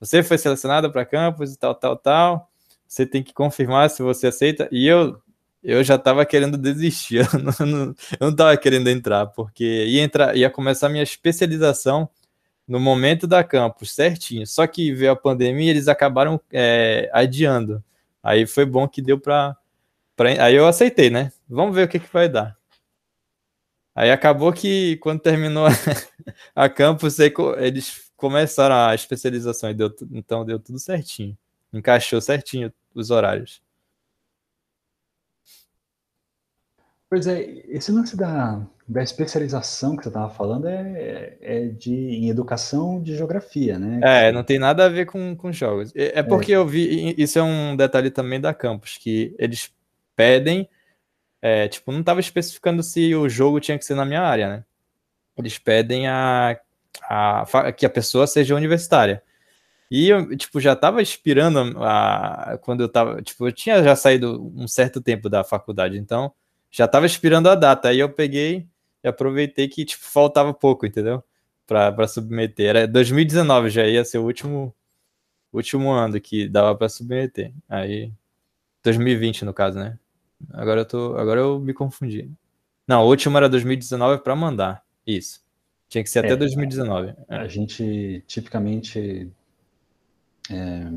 Você 0.00 0.22
foi 0.22 0.36
selecionado 0.36 0.90
para 0.90 1.04
campus 1.04 1.54
e 1.54 1.58
tal, 1.58 1.74
tal, 1.74 1.96
tal. 1.96 2.50
Você 2.86 3.06
tem 3.06 3.22
que 3.22 3.32
confirmar 3.32 3.88
se 3.90 4.02
você 4.02 4.26
aceita. 4.26 4.68
E 4.72 4.86
eu, 4.86 5.16
eu 5.62 5.82
já 5.84 5.96
tava 5.96 6.26
querendo 6.26 6.58
desistir. 6.58 7.26
Eu 7.32 7.66
não, 7.66 7.66
não, 7.66 7.94
eu 8.20 8.30
não 8.30 8.36
tava 8.36 8.56
querendo 8.56 8.88
entrar, 8.88 9.26
porque 9.26 9.64
ia, 9.86 10.02
entrar, 10.02 10.36
ia 10.36 10.50
começar 10.50 10.88
a 10.88 10.90
minha 10.90 11.02
especialização 11.02 12.08
no 12.66 12.80
momento 12.80 13.26
da 13.26 13.44
campus, 13.44 13.92
certinho. 13.94 14.46
Só 14.46 14.66
que 14.66 14.92
veio 14.92 15.12
a 15.12 15.16
pandemia 15.16 15.70
eles 15.70 15.88
acabaram 15.88 16.40
é, 16.52 17.10
adiando. 17.12 17.82
Aí 18.22 18.46
foi 18.46 18.64
bom 18.64 18.88
que 18.88 19.02
deu 19.02 19.18
para. 19.18 19.56
Aí 20.40 20.54
eu 20.54 20.66
aceitei, 20.66 21.10
né? 21.10 21.32
Vamos 21.48 21.74
ver 21.74 21.84
o 21.84 21.88
que, 21.88 21.98
que 21.98 22.12
vai 22.12 22.28
dar. 22.28 22.56
Aí 23.94 24.10
acabou 24.10 24.52
que 24.52 24.96
quando 24.96 25.20
terminou 25.20 25.66
a, 26.54 26.68
campus, 26.68 27.18
eles 27.18 28.10
começaram 28.16 28.74
a 28.74 28.94
especialização 28.94 29.70
e 29.70 29.74
deu, 29.74 29.94
então 30.10 30.44
deu 30.44 30.58
tudo 30.58 30.78
certinho. 30.78 31.36
Encaixou 31.72 32.20
certinho 32.20 32.72
os 32.94 33.10
horários. 33.10 33.62
Pois 37.08 37.28
é, 37.28 37.42
esse 37.68 37.92
lance 37.92 38.16
da, 38.16 38.66
da 38.88 39.00
especialização 39.00 39.96
que 39.96 40.02
você 40.02 40.08
estava 40.08 40.30
falando 40.30 40.66
é, 40.66 41.36
é 41.40 41.68
de, 41.68 41.94
em 41.94 42.28
educação 42.28 43.00
de 43.00 43.16
geografia, 43.16 43.78
né? 43.78 44.00
É, 44.02 44.32
não 44.32 44.42
tem 44.42 44.58
nada 44.58 44.84
a 44.84 44.88
ver 44.88 45.06
com, 45.06 45.36
com 45.36 45.52
jogos. 45.52 45.92
É, 45.94 46.18
é 46.18 46.22
porque 46.24 46.52
é. 46.52 46.56
eu 46.56 46.66
vi, 46.66 47.14
isso 47.16 47.38
é 47.38 47.42
um 47.42 47.76
detalhe 47.76 48.10
também 48.10 48.40
da 48.40 48.52
campus, 48.52 48.98
que 48.98 49.32
eles 49.38 49.72
pedem, 50.16 50.68
é, 51.46 51.68
tipo, 51.68 51.92
não 51.92 52.00
estava 52.00 52.20
especificando 52.20 52.82
se 52.82 53.14
o 53.14 53.28
jogo 53.28 53.60
tinha 53.60 53.78
que 53.78 53.84
ser 53.84 53.94
na 53.94 54.06
minha 54.06 54.22
área, 54.22 54.48
né? 54.48 54.64
Eles 55.36 55.58
pedem 55.58 56.08
a, 56.08 56.58
a, 57.02 57.70
que 57.70 57.84
a 57.84 57.90
pessoa 57.90 58.26
seja 58.26 58.54
universitária. 58.54 59.22
E 59.90 60.08
eu, 60.08 60.34
tipo, 60.38 60.58
já 60.58 60.72
estava 60.72 61.02
inspirando 61.02 61.76
a, 61.82 62.58
quando 62.62 62.80
eu 62.82 62.88
tava, 62.88 63.20
tipo, 63.20 63.46
eu 63.46 63.52
tinha 63.52 63.82
já 63.84 63.94
saído 63.94 64.50
um 64.56 64.66
certo 64.66 65.02
tempo 65.02 65.28
da 65.28 65.44
faculdade, 65.44 65.98
então 65.98 66.32
já 66.70 66.86
estava 66.86 67.04
inspirando 67.04 67.50
a 67.50 67.54
data. 67.54 67.88
Aí 67.90 67.98
eu 67.98 68.08
peguei 68.08 68.66
e 69.02 69.08
aproveitei 69.08 69.68
que, 69.68 69.84
tipo, 69.84 70.02
faltava 70.02 70.54
pouco, 70.54 70.86
entendeu? 70.86 71.22
Para 71.66 72.08
submeter. 72.08 72.68
Era 72.70 72.88
2019, 72.88 73.68
já 73.68 73.86
ia 73.86 74.02
ser 74.02 74.16
o 74.16 74.24
último, 74.24 74.74
último 75.52 75.90
ano 75.90 76.18
que 76.18 76.48
dava 76.48 76.74
para 76.74 76.88
submeter. 76.88 77.52
Aí, 77.68 78.10
2020 78.82 79.44
no 79.44 79.52
caso, 79.52 79.78
né? 79.78 79.98
Agora 80.52 80.82
eu 80.82 80.84
tô, 80.86 81.16
agora 81.16 81.40
eu 81.40 81.58
me 81.58 81.72
confundi. 81.72 82.30
Não, 82.86 83.04
o 83.04 83.08
último 83.08 83.36
era 83.36 83.48
2019 83.48 84.22
para 84.22 84.36
mandar. 84.36 84.84
Isso. 85.06 85.42
Tinha 85.88 86.02
que 86.02 86.10
ser 86.10 86.20
até 86.20 86.32
é, 86.32 86.36
2019. 86.36 87.14
A, 87.28 87.40
a 87.40 87.48
gente 87.48 88.22
tipicamente 88.26 89.30
é, 90.50 90.90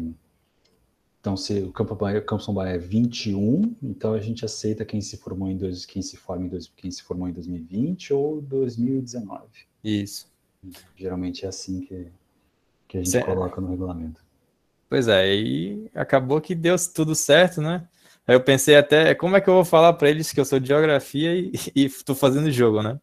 então 1.27 1.36
se 1.36 1.60
o 1.60 1.73
Campo 1.73 1.93
Campus 2.25 2.47
Bahia 2.47 2.75
é 2.75 2.77
21, 2.77 3.75
então 3.83 4.13
a 4.13 4.19
gente 4.21 4.45
aceita 4.45 4.86
quem 4.86 5.01
se 5.01 5.17
formou 5.17 5.49
em 5.49 5.57
dois, 5.57 5.86
quem 5.86 6.01
se 6.01 6.15
forma 6.15 6.45
em 6.45 6.47
dois, 6.47 6.71
quem 6.73 6.89
se 6.89 7.03
formou 7.03 7.27
em 7.27 7.33
2020 7.33 8.13
ou 8.13 8.41
2019. 8.41 9.43
Isso. 9.83 10.31
Geralmente 10.95 11.45
é 11.45 11.49
assim 11.49 11.81
que, 11.81 12.07
que 12.88 12.97
a 12.99 13.03
gente 13.03 13.25
coloca 13.25 13.60
no 13.60 13.69
regulamento. 13.69 14.21
Pois 14.89 15.10
é, 15.10 15.36
e 15.36 15.91
acabou 15.93 16.39
que 16.39 16.55
deu 16.55 16.77
tudo 16.93 17.13
certo, 17.13 17.62
né? 17.62 17.86
Aí 18.27 18.35
eu 18.35 18.43
pensei 18.43 18.75
até, 18.75 19.15
como 19.15 19.37
é 19.37 19.41
que 19.41 19.49
eu 19.49 19.53
vou 19.53 19.65
falar 19.65 19.93
para 19.93 20.09
eles 20.09 20.31
que 20.33 20.39
eu 20.39 20.45
sou 20.45 20.59
de 20.59 20.67
geografia 20.67 21.33
e, 21.33 21.51
estou 21.75 22.15
fazendo 22.15 22.51
jogo, 22.51 22.83
né? 22.83 22.99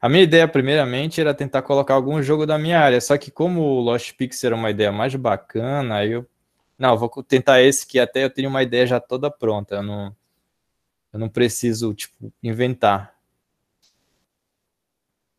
A 0.00 0.08
minha 0.08 0.22
ideia, 0.22 0.48
primeiramente, 0.48 1.20
era 1.20 1.34
tentar 1.34 1.62
colocar 1.62 1.94
algum 1.94 2.22
jogo 2.22 2.46
da 2.46 2.58
minha 2.58 2.80
área, 2.80 3.00
só 3.00 3.16
que 3.18 3.30
como 3.30 3.60
o 3.60 3.80
Lost 3.80 4.12
Pixel 4.14 4.48
era 4.48 4.56
uma 4.56 4.70
ideia 4.70 4.92
mais 4.92 5.14
bacana, 5.14 5.96
aí 5.96 6.12
eu, 6.12 6.26
não, 6.78 6.96
vou 6.96 7.08
tentar 7.22 7.60
esse 7.62 7.86
que 7.86 7.98
até 7.98 8.24
eu 8.24 8.30
tenho 8.30 8.48
uma 8.48 8.62
ideia 8.62 8.86
já 8.86 9.00
toda 9.00 9.30
pronta, 9.30 9.76
eu 9.76 9.82
não, 9.82 10.16
eu 11.12 11.18
não 11.18 11.28
preciso, 11.28 11.94
tipo, 11.94 12.32
inventar. 12.42 13.14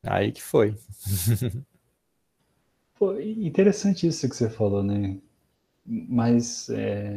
Aí 0.04 0.32
que 0.32 0.42
foi. 0.42 0.76
Foi 2.96 3.32
interessante 3.46 4.08
isso 4.08 4.28
que 4.28 4.36
você 4.36 4.50
falou, 4.50 4.82
né? 4.84 5.20
Mas, 5.86 6.68
é, 6.70 7.16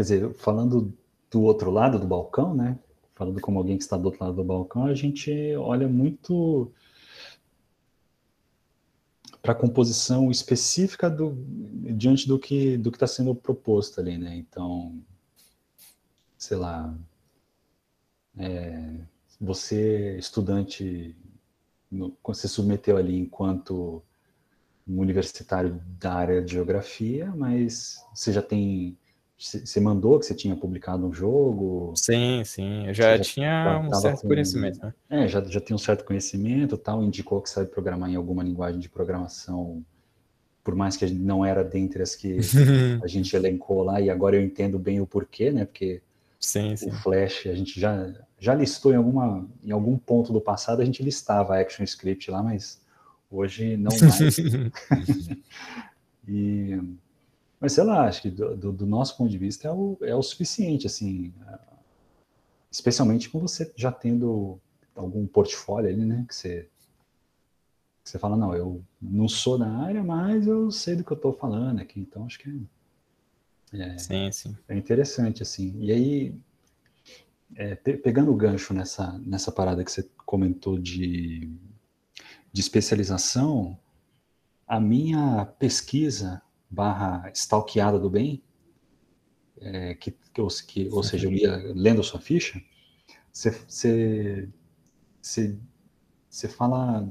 quer 0.00 0.02
dizer, 0.02 0.34
falando 0.34 0.96
do 1.30 1.42
outro 1.42 1.70
lado 1.70 1.98
do 1.98 2.06
balcão, 2.06 2.54
né? 2.54 2.78
Falando 3.14 3.38
como 3.40 3.58
alguém 3.58 3.76
que 3.76 3.82
está 3.82 3.98
do 3.98 4.06
outro 4.06 4.24
lado 4.24 4.36
do 4.36 4.44
balcão, 4.44 4.86
a 4.86 4.94
gente 4.94 5.30
olha 5.56 5.86
muito 5.86 6.72
para 9.42 9.52
a 9.52 9.54
composição 9.54 10.30
específica 10.30 11.10
do, 11.10 11.36
diante 11.94 12.26
do 12.26 12.38
que 12.38 12.78
do 12.78 12.90
que 12.90 12.96
está 12.96 13.06
sendo 13.06 13.34
proposto 13.34 14.00
ali, 14.00 14.16
né? 14.16 14.36
Então, 14.36 14.98
sei 16.38 16.56
lá, 16.56 16.94
é, 18.38 19.00
você 19.38 20.16
estudante, 20.18 21.14
no, 21.90 22.16
você 22.24 22.48
submeteu 22.48 22.96
ali 22.96 23.18
enquanto 23.18 24.02
um 24.88 24.98
universitário 24.98 25.80
da 25.98 26.14
área 26.14 26.42
de 26.42 26.52
geografia, 26.52 27.32
mas 27.36 28.02
você 28.14 28.32
já 28.32 28.42
tem. 28.42 28.96
Você 29.40 29.80
mandou 29.80 30.18
que 30.18 30.26
você 30.26 30.34
tinha 30.34 30.54
publicado 30.54 31.06
um 31.06 31.12
jogo? 31.12 31.94
Sim, 31.96 32.42
sim. 32.44 32.86
Eu 32.86 32.92
já, 32.94 33.16
já 33.16 33.22
tinha 33.22 33.82
um 33.82 33.94
certo 33.94 34.20
com, 34.20 34.28
conhecimento. 34.28 34.80
Né? 34.82 34.94
É, 35.08 35.28
já, 35.28 35.42
já 35.42 35.60
tinha 35.60 35.74
um 35.74 35.78
certo 35.78 36.04
conhecimento 36.04 36.76
tal. 36.76 37.02
Indicou 37.02 37.40
que 37.40 37.48
sabe 37.48 37.70
programar 37.70 38.10
em 38.10 38.16
alguma 38.16 38.42
linguagem 38.42 38.78
de 38.78 38.88
programação, 38.88 39.82
por 40.62 40.74
mais 40.74 40.96
que 40.96 41.06
não 41.10 41.44
era 41.44 41.64
dentre 41.64 42.02
as 42.02 42.14
que 42.14 42.36
a 43.02 43.06
gente 43.06 43.34
elencou 43.34 43.82
lá, 43.82 44.00
e 44.00 44.10
agora 44.10 44.36
eu 44.36 44.42
entendo 44.42 44.78
bem 44.78 45.00
o 45.00 45.06
porquê, 45.06 45.50
né? 45.50 45.64
Porque 45.64 46.02
sim, 46.38 46.76
sim. 46.76 46.90
o 46.90 46.92
Flash 46.92 47.46
a 47.46 47.54
gente 47.54 47.80
já, 47.80 48.12
já 48.38 48.54
listou 48.54 48.92
em, 48.92 48.96
alguma, 48.96 49.48
em 49.64 49.70
algum 49.70 49.96
ponto 49.96 50.32
do 50.32 50.40
passado, 50.40 50.82
a 50.82 50.84
gente 50.84 51.02
listava 51.02 51.58
ActionScript 51.58 52.30
lá, 52.30 52.42
mas 52.42 52.80
Hoje 53.30 53.76
não 53.76 53.90
mais. 54.00 54.38
e, 56.26 56.80
mas 57.60 57.72
sei 57.72 57.84
lá, 57.84 58.06
acho 58.06 58.22
que 58.22 58.30
do, 58.30 58.56
do, 58.56 58.72
do, 58.72 58.86
nosso 58.86 59.16
ponto 59.16 59.30
de 59.30 59.38
vista 59.38 59.68
é 59.68 59.72
o, 59.72 59.96
é 60.00 60.14
o 60.14 60.22
suficiente, 60.22 60.86
assim, 60.86 61.32
especialmente 62.70 63.28
com 63.28 63.38
você 63.38 63.70
já 63.76 63.92
tendo 63.92 64.58
algum 64.94 65.26
portfólio 65.26 65.90
ali, 65.90 66.04
né, 66.04 66.24
que 66.26 66.34
você, 66.34 66.68
que 68.02 68.10
você 68.10 68.18
fala, 68.18 68.36
não, 68.36 68.54
eu 68.54 68.82
não 69.00 69.28
sou 69.28 69.58
da 69.58 69.68
área, 69.68 70.02
mas 70.02 70.46
eu 70.46 70.70
sei 70.70 70.96
do 70.96 71.04
que 71.04 71.12
eu 71.12 71.16
estou 71.16 71.32
falando 71.32 71.80
aqui, 71.80 72.00
então 72.00 72.24
acho 72.24 72.38
que 72.38 72.66
é, 73.72 73.94
é, 73.94 73.98
sim, 73.98 74.32
sim. 74.32 74.56
é 74.68 74.76
interessante, 74.76 75.42
assim. 75.42 75.76
E 75.78 75.92
aí, 75.92 76.34
é, 77.54 77.76
pegando 77.76 78.32
o 78.32 78.36
gancho 78.36 78.74
nessa, 78.74 79.16
nessa 79.24 79.52
parada 79.52 79.84
que 79.84 79.92
você 79.92 80.08
comentou 80.26 80.76
de 80.76 81.48
de 82.52 82.60
especialização, 82.60 83.78
a 84.66 84.80
minha 84.80 85.46
pesquisa 85.58 86.42
barra 86.70 87.30
stalkeada 87.34 87.98
do 87.98 88.08
bem, 88.08 88.42
é, 89.60 89.94
que, 89.94 90.12
que, 90.12 90.42
que, 90.66 90.88
ou 90.90 91.02
seja, 91.02 91.26
eu 91.26 91.32
ia 91.32 91.56
lendo 91.74 92.00
a 92.00 92.04
sua 92.04 92.20
ficha, 92.20 92.62
você 93.32 94.48
fala 96.48 97.06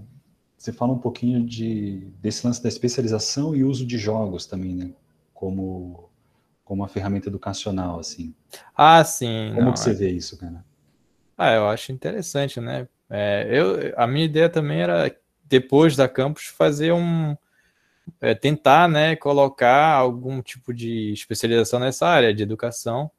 você 0.60 0.74
fala 0.74 0.92
um 0.92 1.00
pouquinho 1.00 1.46
de, 1.46 2.12
desse 2.22 2.46
lance 2.46 2.62
da 2.62 2.68
especialização 2.68 3.56
e 3.56 3.64
uso 3.64 3.86
de 3.86 3.98
jogos 3.98 4.46
também, 4.46 4.76
né? 4.76 4.92
Como, 5.34 6.10
como 6.66 6.82
uma 6.82 6.90
ferramenta 6.90 7.30
educacional, 7.30 7.98
assim. 7.98 8.36
Ah, 8.76 9.02
sim. 9.06 9.52
Como 9.56 9.68
não, 9.68 9.74
que 9.74 9.80
você 9.80 9.92
é... 9.92 9.94
vê 9.94 10.12
isso, 10.12 10.38
cara? 10.38 10.66
Ah, 11.38 11.54
eu 11.54 11.70
acho 11.70 11.94
interessante, 11.94 12.60
né? 12.60 12.90
É, 13.10 13.48
eu, 13.50 13.94
a 13.96 14.06
minha 14.06 14.26
ideia 14.26 14.50
também 14.50 14.82
era 14.82 15.16
depois 15.46 15.96
da 15.96 16.10
campus, 16.10 16.48
fazer 16.48 16.92
um. 16.92 17.38
É, 18.22 18.34
tentar 18.36 18.88
né, 18.90 19.16
colocar 19.16 19.94
algum 19.94 20.42
tipo 20.42 20.74
de 20.74 21.12
especialização 21.14 21.80
nessa 21.80 22.08
área 22.08 22.34
de 22.34 22.44
educação 22.44 23.12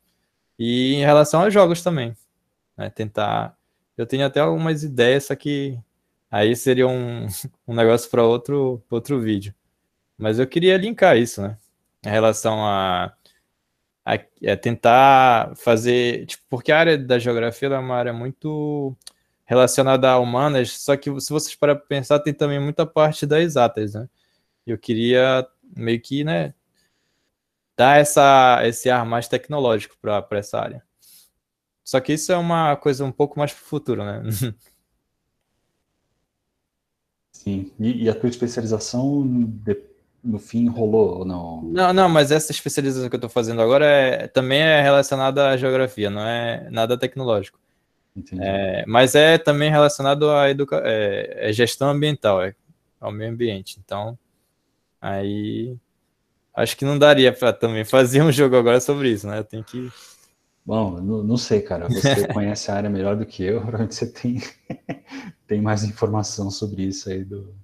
e 0.58 0.94
em 0.94 1.04
relação 1.04 1.42
aos 1.42 1.52
jogos 1.52 1.82
também. 1.82 2.16
Né, 2.76 2.90
tentar. 2.90 3.56
Eu 3.96 4.06
tenho 4.06 4.26
até 4.26 4.40
algumas 4.40 4.82
ideias, 4.82 5.24
só 5.24 5.36
que 5.36 5.78
aí 6.30 6.54
seria 6.56 6.88
um, 6.88 7.26
um 7.66 7.74
negócio 7.74 8.10
para 8.10 8.24
outro, 8.24 8.82
outro 8.90 9.20
vídeo. 9.20 9.54
Mas 10.18 10.38
eu 10.38 10.46
queria 10.46 10.76
linkar 10.76 11.16
isso, 11.16 11.42
né? 11.42 11.56
Em 12.04 12.10
relação 12.10 12.64
a, 12.64 13.12
a, 14.04 14.14
a 14.14 14.20
é 14.42 14.56
tentar 14.56 15.54
fazer. 15.56 16.26
Tipo, 16.26 16.44
porque 16.50 16.72
a 16.72 16.78
área 16.78 16.98
da 16.98 17.18
geografia 17.18 17.68
é 17.68 17.78
uma 17.78 17.96
área 17.96 18.12
muito 18.12 18.96
relacionada 19.50 20.08
a 20.08 20.18
humanas, 20.18 20.80
só 20.80 20.96
que 20.96 21.10
se 21.20 21.32
vocês 21.32 21.56
para 21.56 21.74
pensar, 21.74 22.20
tem 22.20 22.32
também 22.32 22.60
muita 22.60 22.86
parte 22.86 23.26
das 23.26 23.40
exatas, 23.40 23.94
né? 23.94 24.08
Eu 24.70 24.78
queria 24.78 25.46
meio 25.76 26.00
que, 26.00 26.24
né, 26.24 26.54
dar 27.76 27.98
essa, 27.98 28.60
esse 28.64 28.90
ar 28.90 29.06
mais 29.06 29.28
tecnológico 29.28 29.96
para 30.00 30.26
essa 30.32 30.58
área. 30.58 30.82
Só 31.82 31.98
que 31.98 32.12
isso 32.12 32.30
é 32.30 32.36
uma 32.36 32.76
coisa 32.76 33.04
um 33.04 33.10
pouco 33.10 33.38
mais 33.38 33.52
para 33.52 33.62
o 33.62 33.66
futuro, 33.66 34.04
né? 34.04 34.22
Sim. 37.32 37.72
E, 37.80 38.04
e, 38.04 38.08
a 38.08 38.14
tua 38.14 38.28
especialização, 38.28 39.24
no 40.22 40.38
fim, 40.38 40.68
rolou 40.68 41.20
ou 41.20 41.24
não? 41.24 41.62
Não, 41.62 41.92
não, 41.92 42.08
mas 42.08 42.30
essa 42.30 42.52
especialização 42.52 43.08
que 43.08 43.14
eu 43.14 43.18
estou 43.18 43.30
fazendo 43.30 43.62
agora 43.62 43.86
é, 43.86 44.28
também 44.28 44.60
é 44.60 44.82
relacionada 44.82 45.48
à 45.48 45.56
geografia, 45.56 46.10
não 46.10 46.20
é 46.20 46.68
nada 46.70 46.98
tecnológico. 46.98 47.58
É, 48.38 48.84
mas 48.86 49.14
é 49.14 49.38
também 49.38 49.70
relacionado 49.70 50.30
à 50.30 50.50
educa 50.50 50.82
é, 50.84 51.48
é 51.48 51.52
gestão 51.52 51.88
ambiental, 51.88 52.42
é, 52.42 52.54
ao 53.00 53.10
meio 53.10 53.30
ambiente. 53.30 53.80
Então, 53.82 54.18
aí 55.00 55.76
acho 56.54 56.76
que 56.76 56.84
não 56.84 56.98
daria 56.98 57.32
para 57.32 57.52
também 57.52 57.84
fazer 57.84 58.22
um 58.22 58.32
jogo 58.32 58.56
agora 58.56 58.80
sobre 58.80 59.10
isso, 59.10 59.26
né? 59.26 59.42
Tenho 59.42 59.64
que. 59.64 59.90
Bom, 60.64 61.00
não, 61.00 61.22
não 61.22 61.36
sei, 61.36 61.62
cara. 61.62 61.88
Você 61.88 62.26
conhece 62.32 62.70
a 62.70 62.74
área 62.74 62.90
melhor 62.90 63.16
do 63.16 63.26
que 63.26 63.42
eu, 63.42 63.60
provavelmente 63.62 63.94
você 63.94 64.10
tem, 64.10 64.42
tem 65.46 65.60
mais 65.60 65.84
informação 65.84 66.50
sobre 66.50 66.82
isso 66.82 67.08
aí 67.08 67.24
do, 67.24 67.54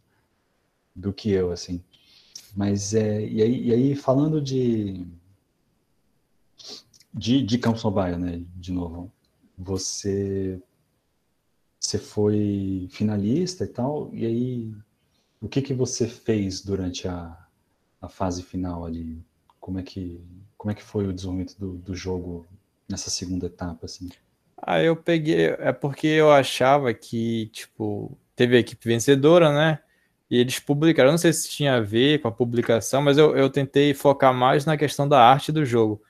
do 0.94 1.12
que 1.12 1.31
eu, 1.31 1.51
assim. 1.53 1.83
Mas 2.55 2.94
é, 2.94 3.27
e 3.27 3.42
aí, 3.42 3.66
e 3.66 3.72
aí 3.72 3.94
falando 3.94 4.40
de, 4.40 5.07
de, 7.12 7.42
de 7.42 7.59
Campos 7.59 7.85
Mobile, 7.85 8.16
né? 8.16 8.42
De 8.57 8.72
novo, 8.72 9.12
você 9.59 10.61
você 11.79 11.99
foi 11.99 12.88
finalista 12.90 13.64
e 13.64 13.68
tal, 13.68 14.11
e 14.12 14.27
aí 14.27 14.75
o 15.46 15.48
que 15.48 15.62
que 15.62 15.72
você 15.72 16.09
fez 16.09 16.61
durante 16.61 17.06
a, 17.06 17.38
a 18.02 18.09
fase 18.09 18.42
final 18.42 18.85
ali? 18.85 19.24
Como 19.61 19.78
é 19.78 19.82
que 19.82 20.20
como 20.59 20.72
é 20.72 20.74
que 20.74 20.82
foi 20.82 21.06
o 21.06 21.12
desenvolvimento 21.12 21.56
do, 21.56 21.74
do 21.74 21.94
jogo 21.94 22.44
nessa 22.88 23.11
segunda 23.11 23.46
etapa 23.46 23.87
assim? 23.87 24.09
Ah, 24.61 24.82
eu 24.82 24.96
peguei, 24.96 25.50
é 25.59 25.70
porque 25.70 26.09
eu 26.09 26.32
achava 26.32 26.92
que, 26.92 27.46
tipo, 27.52 28.18
teve 28.35 28.56
a 28.56 28.59
equipe 28.59 28.88
vencedora, 28.88 29.52
né? 29.52 29.78
E 30.28 30.38
eles 30.40 30.59
publicaram, 30.59 31.12
não 31.12 31.18
sei 31.18 31.32
se 31.32 31.48
tinha 31.48 31.76
a 31.76 31.80
ver 31.80 32.20
com 32.20 32.26
a 32.26 32.32
publicação, 32.32 33.00
mas 33.00 33.16
eu, 33.16 33.37
eu 33.37 33.48
tentei 33.48 33.94
focar 33.94 34.35
mais 34.35 34.64
na 34.64 34.76
questão 34.76 35.09
da 35.09 35.20
arte 35.22 35.52
do 35.52 35.64
jogo. 35.64 36.02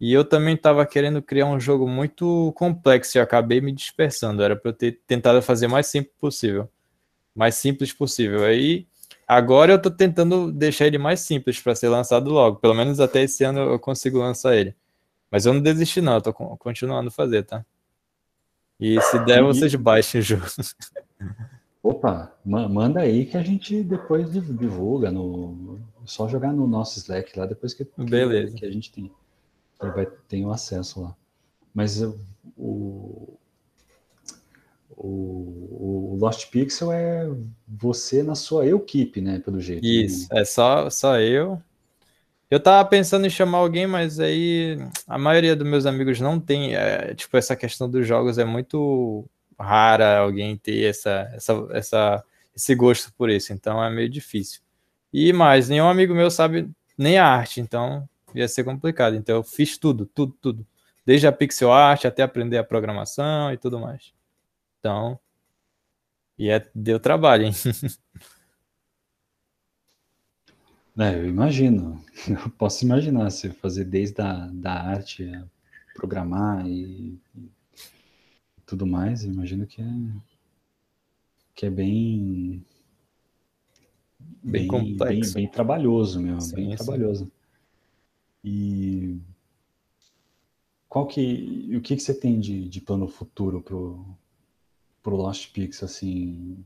E 0.00 0.10
eu 0.10 0.24
também 0.24 0.54
estava 0.54 0.86
querendo 0.86 1.20
criar 1.20 1.46
um 1.46 1.60
jogo 1.60 1.86
muito 1.86 2.54
complexo 2.56 3.18
e 3.18 3.20
acabei 3.20 3.60
me 3.60 3.72
dispersando. 3.72 4.42
Era 4.42 4.56
para 4.56 4.70
eu 4.70 4.74
ter 4.74 5.00
tentado 5.06 5.42
fazer 5.42 5.68
mais 5.68 5.86
simples 5.88 6.14
possível. 6.18 6.70
Mais 7.34 7.54
simples 7.54 7.92
possível. 7.92 8.44
Aí 8.44 8.86
agora 9.26 9.72
eu 9.72 9.76
estou 9.76 9.92
tentando 9.92 10.50
deixar 10.52 10.86
ele 10.86 10.98
mais 10.98 11.20
simples 11.20 11.60
para 11.60 11.74
ser 11.74 11.88
lançado 11.88 12.30
logo. 12.30 12.56
Pelo 12.56 12.74
menos 12.74 13.00
até 13.00 13.22
esse 13.22 13.44
ano 13.44 13.60
eu 13.60 13.78
consigo 13.78 14.18
lançar 14.18 14.56
ele. 14.56 14.74
Mas 15.30 15.46
eu 15.46 15.54
não 15.54 15.60
desisti, 15.60 16.00
não. 16.00 16.14
Eu 16.14 16.22
tô 16.22 16.32
continuando 16.32 17.08
a 17.08 17.12
fazer, 17.12 17.44
tá? 17.44 17.64
E 18.78 19.00
se 19.00 19.18
der, 19.24 19.42
vocês 19.42 19.74
baixem 19.74 20.20
o 20.20 20.24
jogo. 20.24 20.46
Opa, 21.82 22.34
manda 22.44 23.00
aí 23.00 23.24
que 23.24 23.36
a 23.36 23.42
gente 23.42 23.82
depois 23.82 24.32
divulga. 24.32 25.10
No... 25.10 25.78
Só 26.04 26.28
jogar 26.28 26.52
no 26.52 26.66
nosso 26.66 26.98
Slack 26.98 27.38
lá 27.38 27.46
depois 27.46 27.72
que, 27.72 27.86
Beleza. 27.96 28.54
que 28.56 28.66
a 28.66 28.70
gente 28.70 28.90
tem 28.90 29.10
vai 29.88 30.06
ter 30.28 30.44
o 30.44 30.50
acesso 30.50 31.02
lá. 31.02 31.16
Mas 31.72 32.02
o, 32.56 33.38
o, 35.02 36.12
o 36.12 36.18
Lost 36.20 36.50
Pixel 36.50 36.92
é 36.92 37.26
você 37.66 38.22
na 38.22 38.34
sua 38.34 38.66
equipe, 38.66 39.22
né? 39.22 39.38
Pelo 39.38 39.58
jeito. 39.58 39.84
Isso, 39.84 40.28
é 40.30 40.44
só, 40.44 40.90
só 40.90 41.18
eu. 41.18 41.60
Eu 42.50 42.60
tava 42.60 42.86
pensando 42.86 43.26
em 43.26 43.30
chamar 43.30 43.58
alguém, 43.58 43.86
mas 43.86 44.20
aí 44.20 44.76
a 45.06 45.16
maioria 45.16 45.56
dos 45.56 45.66
meus 45.66 45.86
amigos 45.86 46.20
não 46.20 46.38
tem, 46.38 46.74
é, 46.74 47.14
tipo, 47.14 47.36
essa 47.36 47.56
questão 47.56 47.88
dos 47.88 48.06
jogos 48.06 48.38
é 48.38 48.44
muito 48.44 49.24
rara 49.58 50.18
alguém 50.18 50.56
ter 50.56 50.84
essa, 50.84 51.30
essa, 51.32 51.68
essa, 51.70 52.24
esse 52.54 52.74
gosto 52.74 53.12
por 53.14 53.30
isso, 53.30 53.52
então 53.52 53.82
é 53.82 53.88
meio 53.88 54.08
difícil. 54.08 54.60
E 55.12 55.32
mais, 55.32 55.68
nenhum 55.68 55.88
amigo 55.88 56.14
meu 56.14 56.30
sabe 56.30 56.68
nem 56.98 57.18
a 57.18 57.26
arte, 57.26 57.60
então 57.60 58.06
ia 58.34 58.48
ser 58.48 58.64
complicado. 58.64 59.16
Então 59.16 59.36
eu 59.36 59.42
fiz 59.42 59.78
tudo, 59.78 60.04
tudo, 60.06 60.36
tudo. 60.40 60.66
Desde 61.06 61.26
a 61.26 61.32
pixel 61.32 61.72
art 61.72 62.04
até 62.04 62.22
aprender 62.22 62.58
a 62.58 62.64
programação 62.64 63.52
e 63.52 63.56
tudo 63.56 63.78
mais. 63.78 64.12
Então, 64.80 65.20
e 66.38 66.48
é, 66.48 66.70
deu 66.74 66.98
trabalho, 66.98 67.44
hein? 67.44 67.52
É, 70.98 71.14
eu 71.14 71.26
imagino. 71.26 72.04
Eu 72.28 72.50
posso 72.50 72.84
imaginar 72.84 73.30
se 73.30 73.48
fazer 73.48 73.84
desde 73.84 74.20
a 74.20 74.50
da 74.52 74.72
arte, 74.72 75.30
programar 75.94 76.66
e, 76.66 77.18
e, 77.34 77.50
tudo 78.66 78.86
mais. 78.86 79.24
Eu 79.24 79.32
imagino 79.32 79.66
que 79.66 79.80
é 79.80 79.86
que 81.54 81.64
é 81.64 81.70
bem 81.70 82.62
bem, 84.42 84.52
bem 84.52 84.66
complexo, 84.66 85.34
bem, 85.34 85.44
bem 85.44 85.50
trabalhoso, 85.50 86.20
meu, 86.20 86.38
sim, 86.40 86.56
bem 86.56 86.76
sim. 86.76 86.84
trabalhoso. 86.84 87.32
E 88.44 89.18
qual 90.86 91.06
que 91.06 91.70
o 91.74 91.80
que 91.80 91.96
que 91.96 92.02
você 92.02 92.12
tem 92.12 92.38
de, 92.38 92.68
de 92.68 92.80
plano 92.80 93.08
futuro 93.08 93.62
pro 93.62 94.04
pro 95.02 95.16
Lost 95.16 95.52
Pix 95.52 95.82
assim? 95.82 96.64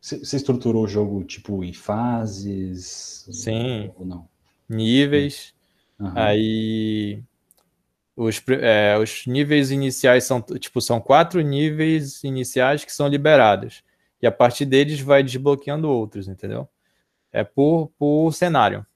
Você 0.00 0.36
estruturou 0.36 0.84
o 0.84 0.88
jogo 0.88 1.22
tipo 1.24 1.62
em 1.62 1.74
fases? 1.74 3.26
Sim. 3.30 3.92
Ou 3.96 4.06
não? 4.06 4.28
Níveis. 4.68 5.54
Uhum. 5.98 6.12
Aí 6.14 7.22
os, 8.16 8.42
é, 8.48 8.98
os 8.98 9.26
níveis 9.26 9.70
iniciais 9.70 10.24
são 10.24 10.40
tipo 10.40 10.80
são 10.80 11.00
quatro 11.00 11.40
níveis 11.40 12.24
iniciais 12.24 12.84
que 12.84 12.92
são 12.92 13.08
liberados 13.08 13.82
e 14.22 14.26
a 14.26 14.32
partir 14.32 14.64
deles 14.66 15.00
vai 15.00 15.22
desbloqueando 15.22 15.88
outros, 15.88 16.28
entendeu? 16.28 16.68
É 17.32 17.44
por, 17.44 17.90
por 17.98 18.32
cenário. 18.32 18.86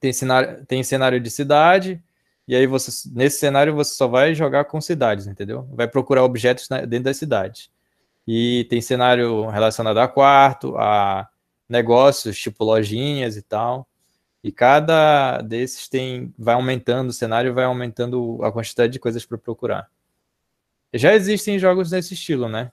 Tem 0.00 0.12
cenário 0.12 0.64
tem 0.66 0.82
cenário 0.82 1.20
de 1.20 1.30
cidade 1.30 2.02
e 2.46 2.56
aí 2.56 2.66
você 2.66 3.08
nesse 3.12 3.38
cenário 3.38 3.74
você 3.74 3.94
só 3.94 4.08
vai 4.08 4.34
jogar 4.34 4.64
com 4.64 4.80
cidades, 4.80 5.28
entendeu? 5.28 5.68
Vai 5.72 5.86
procurar 5.86 6.24
objetos 6.24 6.68
dentro 6.88 7.04
das 7.04 7.16
cidades. 7.16 7.70
E 8.26 8.66
tem 8.70 8.80
cenário 8.80 9.48
relacionado 9.48 9.98
a 9.98 10.08
quarto, 10.08 10.76
a 10.78 11.28
negócios, 11.68 12.38
tipo 12.38 12.64
lojinhas 12.64 13.36
e 13.36 13.42
tal. 13.42 13.86
E 14.42 14.52
cada 14.52 15.40
desses 15.40 15.88
tem 15.88 16.32
vai 16.38 16.54
aumentando 16.54 17.10
o 17.10 17.12
cenário, 17.12 17.54
vai 17.54 17.64
aumentando 17.64 18.38
a 18.42 18.52
quantidade 18.52 18.92
de 18.92 18.98
coisas 18.98 19.24
para 19.24 19.38
procurar. 19.38 19.88
Já 20.92 21.14
existem 21.14 21.58
jogos 21.58 21.90
nesse 21.90 22.14
estilo, 22.14 22.48
né? 22.48 22.70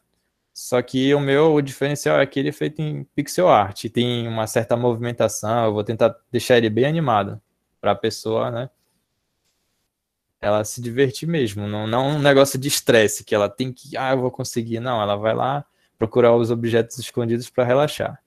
Só 0.54 0.82
que 0.82 1.14
o 1.16 1.20
meu 1.20 1.54
o 1.54 1.62
diferencial 1.62 2.20
é 2.20 2.26
que 2.26 2.40
ele 2.40 2.50
é 2.50 2.52
feito 2.52 2.82
em 2.82 3.06
pixel 3.16 3.48
art, 3.50 3.86
tem 3.86 4.28
uma 4.28 4.48
certa 4.48 4.76
movimentação, 4.76 5.66
eu 5.66 5.74
vou 5.74 5.84
tentar 5.84 6.16
deixar 6.32 6.58
ele 6.58 6.70
bem 6.70 6.86
animado 6.86 7.42
para 7.80 7.92
a 7.92 7.96
pessoa, 7.96 8.52
né? 8.52 8.70
Ela 10.42 10.64
se 10.64 10.82
divertir 10.82 11.30
mesmo, 11.30 11.68
não, 11.68 11.86
não 11.86 12.10
um 12.10 12.20
negócio 12.20 12.58
de 12.58 12.68
estresse, 12.68 13.24
que 13.24 13.36
ela 13.36 13.48
tem 13.48 13.72
que, 13.72 13.96
ah, 13.96 14.12
eu 14.12 14.22
vou 14.22 14.32
conseguir. 14.32 14.80
Não, 14.80 15.00
ela 15.00 15.16
vai 15.16 15.36
lá 15.36 15.64
procurar 16.00 16.36
os 16.36 16.50
objetos 16.50 16.98
escondidos 16.98 17.48
para 17.48 17.64
relaxar. 17.64 18.20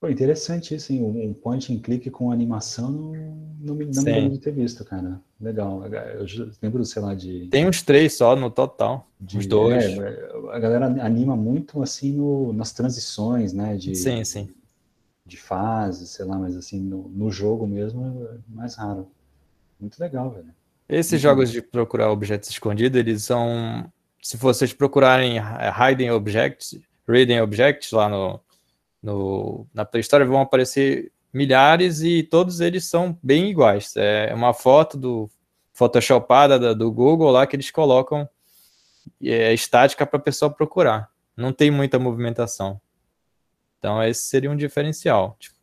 Pô, 0.00 0.08
interessante 0.08 0.74
isso, 0.74 0.90
hein? 0.94 1.02
Um 1.02 1.34
point 1.34 1.70
and 1.70 1.80
click 1.80 2.08
com 2.08 2.32
animação 2.32 2.90
não, 2.90 3.12
não 3.60 3.74
me, 3.74 3.84
não 3.84 4.02
me 4.02 4.10
lembro 4.10 4.30
de 4.30 4.38
ter 4.38 4.52
visto, 4.52 4.82
cara. 4.82 5.20
Legal. 5.38 5.84
Eu 5.84 6.24
lembro, 6.62 6.82
sei 6.86 7.02
lá, 7.02 7.14
de. 7.14 7.48
Tem 7.48 7.68
uns 7.68 7.82
três 7.82 8.16
só 8.16 8.34
no 8.34 8.50
total. 8.50 9.06
De, 9.20 9.36
uns 9.36 9.46
dois. 9.46 9.84
É, 9.84 10.30
a 10.52 10.58
galera 10.58 10.86
anima 10.86 11.36
muito 11.36 11.82
assim 11.82 12.12
no, 12.14 12.54
nas 12.54 12.72
transições, 12.72 13.52
né? 13.52 13.76
De, 13.76 13.94
sim, 13.94 14.24
sim. 14.24 14.48
De 15.26 15.36
fase, 15.36 16.06
sei 16.06 16.24
lá, 16.24 16.38
mas 16.38 16.56
assim, 16.56 16.80
no, 16.80 17.06
no 17.10 17.30
jogo 17.30 17.66
mesmo 17.66 18.26
é 18.26 18.38
mais 18.48 18.76
raro. 18.76 19.06
Muito 19.80 19.98
legal, 19.98 20.30
velho. 20.30 20.54
Esses 20.88 21.12
Muito 21.12 21.22
jogos 21.22 21.50
bom. 21.50 21.52
de 21.54 21.62
procurar 21.62 22.10
objetos 22.10 22.50
escondidos, 22.50 22.98
eles 22.98 23.24
são. 23.24 23.90
Se 24.22 24.36
vocês 24.36 24.72
procurarem 24.72 25.36
Hiding 25.38 26.10
Objects, 26.10 26.78
Reading 27.08 27.40
Objects 27.40 27.90
lá 27.92 28.08
no, 28.08 28.40
no, 29.02 29.66
na 29.72 29.84
Play 29.84 30.00
Store, 30.00 30.24
vão 30.24 30.40
aparecer 30.40 31.10
milhares 31.32 32.02
e 32.02 32.22
todos 32.22 32.60
eles 32.60 32.84
são 32.84 33.18
bem 33.22 33.48
iguais. 33.48 33.94
É 33.96 34.34
uma 34.34 34.52
foto 34.52 34.98
do 34.98 35.30
photoshopada 35.72 36.74
do 36.74 36.92
Google 36.92 37.30
lá 37.30 37.46
que 37.46 37.56
eles 37.56 37.70
colocam 37.70 38.28
é 39.22 39.52
estática 39.52 40.06
para 40.06 40.18
a 40.18 40.22
pessoa 40.22 40.50
procurar. 40.50 41.10
Não 41.36 41.52
tem 41.52 41.70
muita 41.70 41.98
movimentação. 41.98 42.80
Então 43.78 44.02
esse 44.02 44.22
seria 44.26 44.50
um 44.50 44.56
diferencial. 44.56 45.36
Tipo, 45.38 45.56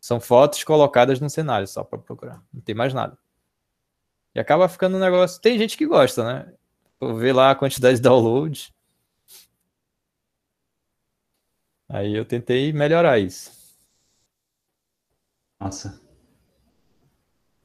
são 0.00 0.20
fotos 0.20 0.62
colocadas 0.64 1.20
no 1.20 1.28
cenário 1.28 1.66
só 1.66 1.82
para 1.82 1.98
procurar. 1.98 2.42
Não 2.52 2.60
tem 2.60 2.74
mais 2.74 2.94
nada. 2.94 3.18
E 4.34 4.40
acaba 4.40 4.68
ficando 4.68 4.96
um 4.96 5.00
negócio. 5.00 5.40
Tem 5.40 5.58
gente 5.58 5.76
que 5.76 5.86
gosta, 5.86 6.24
né? 6.24 6.52
Vou 7.00 7.14
ver 7.14 7.32
lá 7.32 7.50
a 7.50 7.54
quantidade 7.54 7.96
de 7.96 8.02
downloads. 8.02 8.72
Aí 11.88 12.14
eu 12.14 12.24
tentei 12.24 12.72
melhorar 12.72 13.18
isso. 13.18 13.50
Nossa. 15.58 16.00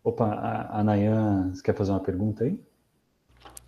Opa, 0.04 0.26
a, 0.26 0.80
a 0.80 0.84
Nayan, 0.84 1.54
você 1.54 1.62
quer 1.62 1.76
fazer 1.76 1.92
uma 1.92 2.00
pergunta 2.00 2.44
aí? 2.44 2.60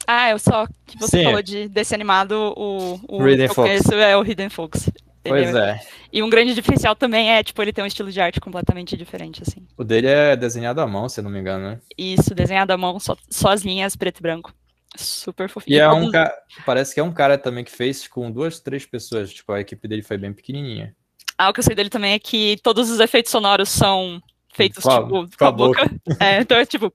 Ah, 0.06 0.30
eu 0.30 0.40
só 0.40 0.66
que 0.86 0.98
você 0.98 1.18
Sim. 1.18 1.24
falou 1.26 1.42
de 1.42 1.68
desse 1.68 1.94
animado, 1.94 2.54
o, 2.56 3.00
o 3.08 3.28
Hidden 3.28 3.50
Fox. 3.50 3.90
é 3.92 4.18
o 4.18 4.24
Hidden 4.24 4.50
Fox. 4.50 4.90
Pois 5.28 5.56
é. 5.56 5.80
E 6.12 6.24
um 6.24 6.30
grande 6.30 6.54
diferencial 6.54 6.96
também 6.96 7.32
é, 7.32 7.44
tipo, 7.44 7.62
ele 7.62 7.74
tem 7.74 7.84
um 7.84 7.88
estilo 7.88 8.12
de 8.12 8.20
arte 8.20 8.40
completamente 8.40 8.96
diferente, 8.96 9.42
assim. 9.46 9.68
O 9.78 9.84
dele 9.84 10.08
é 10.08 10.36
desenhado 10.36 10.82
à 10.82 10.88
mão, 10.88 11.10
se 11.10 11.22
não 11.22 11.30
me 11.30 11.40
engano, 11.40 11.72
né? 11.72 11.80
Isso, 11.98 12.34
desenhado 12.34 12.72
à 12.72 12.78
mão, 12.78 13.00
só, 13.00 13.16
só 13.30 13.50
as 13.50 13.62
linhas 13.62 13.96
preto 13.96 14.20
e 14.20 14.22
branco. 14.22 14.54
Super 14.96 15.50
fofinho. 15.50 15.76
E 15.76 15.80
é 15.80 15.90
um 15.90 16.10
cara, 16.10 16.34
parece 16.66 16.94
que 16.94 17.00
é 17.00 17.04
um 17.04 17.13
cara 17.13 17.38
também 17.38 17.63
que 17.63 17.72
fez 17.72 18.08
com 18.08 18.32
duas, 18.32 18.60
três 18.60 18.86
pessoas. 18.86 19.32
Tipo, 19.32 19.52
a 19.52 19.60
equipe 19.60 19.88
dele 19.88 20.02
foi 20.02 20.18
bem 20.18 20.34
pequenininha. 20.34 20.96
Ah, 21.38 21.50
o 21.50 21.54
que 21.54 21.60
eu 21.60 21.63
sei 21.63 21.76
dele 21.76 21.90
também 21.90 22.13
é 22.13 22.20
que 22.20 22.58
todos 22.63 22.90
os 22.90 23.00
efeitos 23.00 23.32
sonoros 23.32 23.70
são 23.70 24.22
feitos, 24.54 24.84
com 24.84 24.90
a, 24.90 25.04
tipo, 25.04 25.10
com, 25.10 25.30
com 25.38 25.46
a 25.46 25.52
boca. 25.52 25.86
boca. 25.86 26.18
É, 26.24 26.42
então 26.42 26.58
é 26.58 26.66
tipo... 26.66 26.92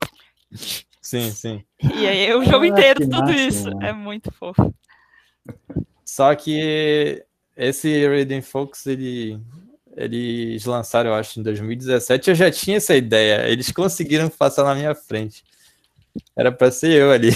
Sim, 1.00 1.30
sim. 1.30 1.64
E 1.94 2.06
aí 2.06 2.34
o 2.34 2.44
jogo 2.44 2.64
ah, 2.64 2.68
inteiro, 2.68 3.00
tudo 3.00 3.18
máximo, 3.18 3.38
isso. 3.38 3.64
Mano. 3.70 3.86
É 3.86 3.92
muito 3.92 4.32
fofo. 4.32 4.74
Só 6.04 6.34
que 6.34 7.24
esse 7.56 8.06
Raiden 8.06 8.42
Fox, 8.42 8.86
ele, 8.86 9.38
eles 9.96 10.64
lançaram, 10.64 11.10
eu 11.10 11.14
acho, 11.14 11.38
em 11.38 11.42
2017. 11.42 12.30
Eu 12.30 12.34
já 12.34 12.50
tinha 12.50 12.78
essa 12.78 12.94
ideia. 12.94 13.48
Eles 13.48 13.70
conseguiram 13.70 14.28
passar 14.28 14.64
na 14.64 14.74
minha 14.74 14.94
frente. 14.94 15.44
Era 16.36 16.52
para 16.52 16.70
ser 16.70 16.92
eu 16.92 17.10
ali. 17.10 17.30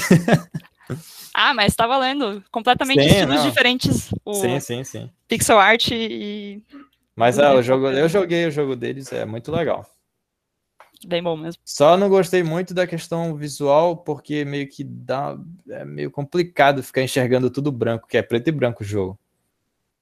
ah, 1.34 1.54
mas 1.54 1.74
tá 1.74 1.86
valendo. 1.86 2.42
Completamente 2.50 3.02
sim, 3.02 3.08
estilos 3.08 3.36
não. 3.36 3.48
diferentes. 3.48 4.10
O 4.24 4.34
sim, 4.34 4.60
sim, 4.60 4.84
sim. 4.84 5.10
Pixel 5.28 5.58
art 5.58 5.88
e. 5.90 6.62
Mas 7.14 7.38
ah, 7.38 7.54
o 7.54 7.62
jogo, 7.62 7.88
eu 7.88 8.08
joguei 8.08 8.46
o 8.46 8.50
jogo 8.50 8.76
deles, 8.76 9.10
é 9.10 9.24
muito 9.24 9.50
legal. 9.50 9.86
Bem 11.06 11.22
bom 11.22 11.36
mesmo. 11.36 11.60
Só 11.64 11.96
não 11.96 12.08
gostei 12.08 12.42
muito 12.42 12.74
da 12.74 12.86
questão 12.86 13.34
visual, 13.34 13.96
porque 13.96 14.44
meio 14.44 14.68
que 14.68 14.84
dá. 14.84 15.38
É 15.68 15.84
meio 15.84 16.10
complicado 16.10 16.82
ficar 16.82 17.02
enxergando 17.02 17.50
tudo 17.50 17.72
branco, 17.72 18.06
que 18.06 18.16
é 18.16 18.22
preto 18.22 18.48
e 18.48 18.52
branco 18.52 18.82
o 18.82 18.86
jogo. 18.86 19.18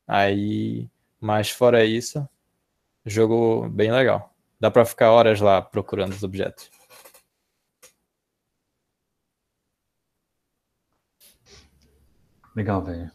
Aí, 0.07 0.89
mas 1.21 1.51
fora 1.51 1.85
isso, 1.85 2.29
jogo 3.07 3.69
bem 3.69 3.93
legal. 3.93 4.35
Dá 4.61 4.71
para 4.71 4.85
ficar 4.85 5.11
horas 5.11 5.41
lá 5.41 5.61
procurando 5.63 6.13
os 6.13 6.23
objetos. 6.23 6.71
Legal, 12.55 12.83
velho. 12.83 13.11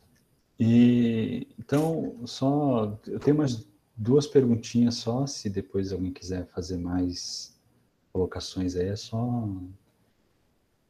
E 0.60 1.47
então, 1.58 2.21
só 2.25 2.97
eu 3.08 3.19
tenho 3.19 3.38
mais 3.38 3.65
duas 3.95 4.28
perguntinhas 4.28 4.95
só, 4.95 5.25
se 5.25 5.49
depois 5.49 5.93
alguém 5.93 6.12
quiser 6.12 6.45
fazer 6.47 6.78
mais 6.78 7.58
colocações 8.12 8.75
aí, 8.75 8.88
é 8.89 8.95
só 8.95 9.47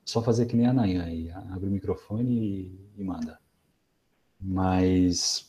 só 0.05 0.23
fazer 0.23 0.47
que 0.47 0.55
nem 0.55 0.65
a 0.65 0.73
Nayan 0.73 1.03
aí, 1.03 1.29
abre 1.31 1.67
o 1.67 1.71
microfone 1.71 2.31
e, 2.31 2.89
e 2.97 3.03
manda. 3.03 3.39
Mas 4.39 5.48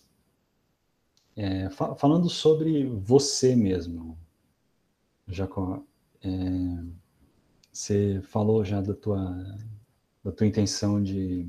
é, 1.37 1.71
fa 1.71 1.95
falando 1.95 2.29
sobre 2.29 2.87
você 2.87 3.55
mesmo, 3.55 4.19
Jacó, 5.27 5.83
é, 6.23 6.85
você 7.73 8.21
falou 8.25 8.65
já 8.65 8.81
da 8.81 8.95
tua, 8.95 9.45
da 10.25 10.33
tua 10.33 10.47
intenção 10.47 11.03
de, 11.03 11.49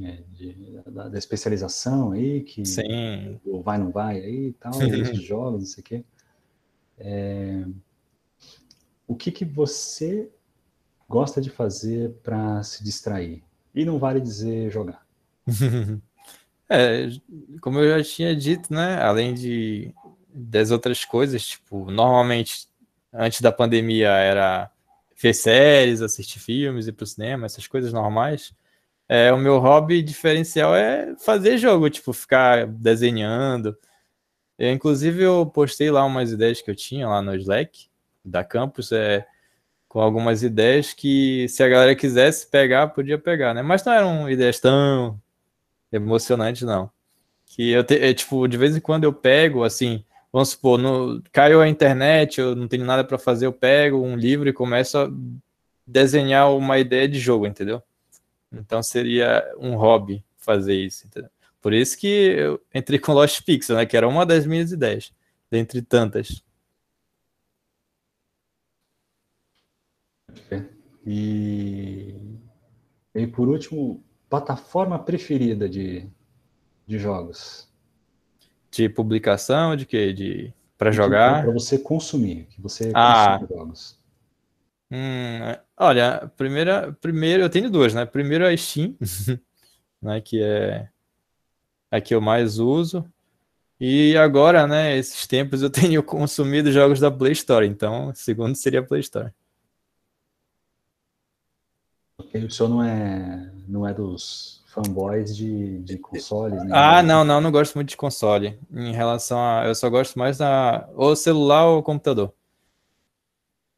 é, 0.00 0.22
de 0.32 0.80
da, 0.90 1.08
da, 1.08 1.18
especialização 1.18 2.12
aí, 2.12 2.42
que 2.42 2.64
Sim. 2.64 3.38
vai 3.62 3.78
não 3.78 3.90
vai 3.90 4.20
aí 4.20 4.48
e 4.48 4.52
tal, 4.54 4.72
esses 4.82 5.22
jogos, 5.22 5.60
não 5.60 5.66
sei 5.66 5.80
o 5.82 5.84
quê. 5.84 6.04
É, 6.98 7.64
o 9.06 9.14
que, 9.14 9.30
que 9.30 9.44
você 9.44 10.30
gosta 11.08 11.40
de 11.40 11.50
fazer 11.50 12.12
para 12.22 12.62
se 12.62 12.82
distrair? 12.82 13.44
E 13.74 13.84
não 13.84 13.98
vale 13.98 14.20
dizer 14.20 14.70
jogar. 14.70 15.06
é, 16.68 17.08
como 17.60 17.78
eu 17.78 17.98
já 17.98 18.04
tinha 18.04 18.34
dito, 18.36 18.72
né? 18.72 19.00
Além 19.02 19.34
de 19.34 19.94
das 20.38 20.70
outras 20.70 21.04
coisas, 21.04 21.46
tipo, 21.46 21.90
normalmente 21.90 22.68
antes 23.12 23.40
da 23.40 23.50
pandemia 23.50 24.10
era 24.10 24.70
ver 25.16 25.32
séries, 25.34 26.02
assistir 26.02 26.38
filmes, 26.38 26.86
ir 26.86 26.92
pro 26.92 27.06
cinema, 27.06 27.46
essas 27.46 27.66
coisas 27.66 27.92
normais. 27.92 28.52
É, 29.08 29.32
o 29.32 29.38
meu 29.38 29.58
hobby 29.58 30.02
diferencial 30.02 30.74
é 30.74 31.14
fazer 31.18 31.58
jogo, 31.58 31.88
tipo, 31.88 32.12
ficar 32.12 32.66
desenhando. 32.66 33.76
Eu, 34.58 34.72
inclusive, 34.72 35.22
eu 35.22 35.46
postei 35.46 35.90
lá 35.90 36.04
umas 36.04 36.32
ideias 36.32 36.60
que 36.60 36.70
eu 36.70 36.76
tinha 36.76 37.08
lá 37.08 37.22
no 37.22 37.34
Slack 37.36 37.88
da 38.24 38.44
Campus, 38.44 38.92
é, 38.92 39.26
com 39.88 40.00
algumas 40.00 40.42
ideias 40.42 40.92
que, 40.92 41.48
se 41.48 41.62
a 41.62 41.68
galera 41.68 41.94
quisesse 41.94 42.50
pegar, 42.50 42.88
podia 42.88 43.18
pegar, 43.18 43.54
né? 43.54 43.62
Mas 43.62 43.84
não 43.84 43.92
eram 43.92 44.30
ideias 44.30 44.60
tão 44.60 45.20
emocionantes, 45.96 46.62
não. 46.62 46.90
Que 47.46 47.70
eu, 47.70 47.84
te, 47.84 47.94
é, 47.98 48.12
tipo, 48.14 48.46
de 48.48 48.56
vez 48.56 48.76
em 48.76 48.80
quando 48.80 49.04
eu 49.04 49.12
pego, 49.12 49.64
assim, 49.64 50.04
vamos 50.32 50.50
supor, 50.50 50.78
no, 50.78 51.22
caiu 51.32 51.60
a 51.60 51.68
internet, 51.68 52.40
eu 52.40 52.54
não 52.54 52.68
tenho 52.68 52.84
nada 52.84 53.04
para 53.04 53.18
fazer, 53.18 53.46
eu 53.46 53.52
pego 53.52 53.98
um 53.98 54.16
livro 54.16 54.48
e 54.48 54.52
começo 54.52 54.98
a 54.98 55.10
desenhar 55.86 56.52
uma 56.52 56.78
ideia 56.78 57.08
de 57.08 57.18
jogo, 57.18 57.46
entendeu? 57.46 57.82
Então 58.52 58.82
seria 58.82 59.44
um 59.58 59.76
hobby 59.76 60.24
fazer 60.36 60.74
isso, 60.74 61.06
entendeu? 61.06 61.30
Por 61.60 61.72
isso 61.72 61.98
que 61.98 62.06
eu 62.06 62.60
entrei 62.74 62.98
com 62.98 63.12
Lost 63.12 63.42
Pixel, 63.42 63.76
né? 63.76 63.86
Que 63.86 63.96
era 63.96 64.06
uma 64.06 64.24
das 64.24 64.46
minhas 64.46 64.72
ideias, 64.72 65.12
dentre 65.50 65.82
tantas. 65.82 66.44
E, 71.04 72.14
e 73.14 73.26
por 73.28 73.48
último, 73.48 74.04
plataforma 74.28 74.98
preferida 74.98 75.68
de, 75.68 76.08
de 76.86 76.98
jogos? 76.98 77.68
De 78.70 78.88
publicação, 78.88 79.76
de 79.76 79.86
quê? 79.86 80.12
De 80.12 80.52
para 80.76 80.90
jogar? 80.90 81.42
Para 81.42 81.52
você 81.52 81.78
consumir, 81.78 82.46
que 82.50 82.60
você 82.60 82.90
ah. 82.94 83.38
consome 83.40 83.58
jogos. 83.58 83.98
Hum, 84.90 85.56
olha, 85.76 86.30
primeira, 86.36 86.96
primeiro 87.00 87.42
eu 87.42 87.50
tenho 87.50 87.70
duas, 87.70 87.94
né? 87.94 88.04
Primeiro 88.04 88.44
é 88.44 88.52
a 88.52 88.56
Steam, 88.56 88.94
né? 90.00 90.20
Que 90.20 90.42
é 90.42 90.88
a 91.90 92.00
que 92.00 92.14
eu 92.14 92.20
mais 92.20 92.58
uso. 92.58 93.04
E 93.80 94.16
agora, 94.16 94.66
né? 94.66 94.96
Esses 94.96 95.26
tempos 95.26 95.62
eu 95.62 95.70
tenho 95.70 96.02
consumido 96.02 96.70
jogos 96.70 97.00
da 97.00 97.10
Play 97.10 97.32
Store, 97.32 97.66
então 97.66 98.12
segundo 98.14 98.54
seria 98.54 98.80
a 98.80 98.84
Play 98.84 99.00
Store. 99.00 99.32
Ok, 102.18 102.44
o 102.44 102.50
senhor 102.50 102.68
não 102.68 102.82
é, 102.82 103.52
não 103.68 103.86
é 103.86 103.92
dos 103.92 104.64
fanboys 104.66 105.36
de, 105.36 105.78
de 105.80 105.98
consoles, 105.98 106.62
né? 106.64 106.70
Ah, 106.72 107.02
não, 107.02 107.24
não, 107.24 107.40
não 107.40 107.50
gosto 107.50 107.74
muito 107.74 107.90
de 107.90 107.96
console. 107.96 108.58
Em 108.72 108.92
relação 108.92 109.38
a. 109.38 109.66
Eu 109.66 109.74
só 109.74 109.88
gosto 109.90 110.18
mais 110.18 110.38
da. 110.38 110.88
Ou 110.94 111.14
celular 111.14 111.66
ou 111.66 111.82
computador. 111.82 112.32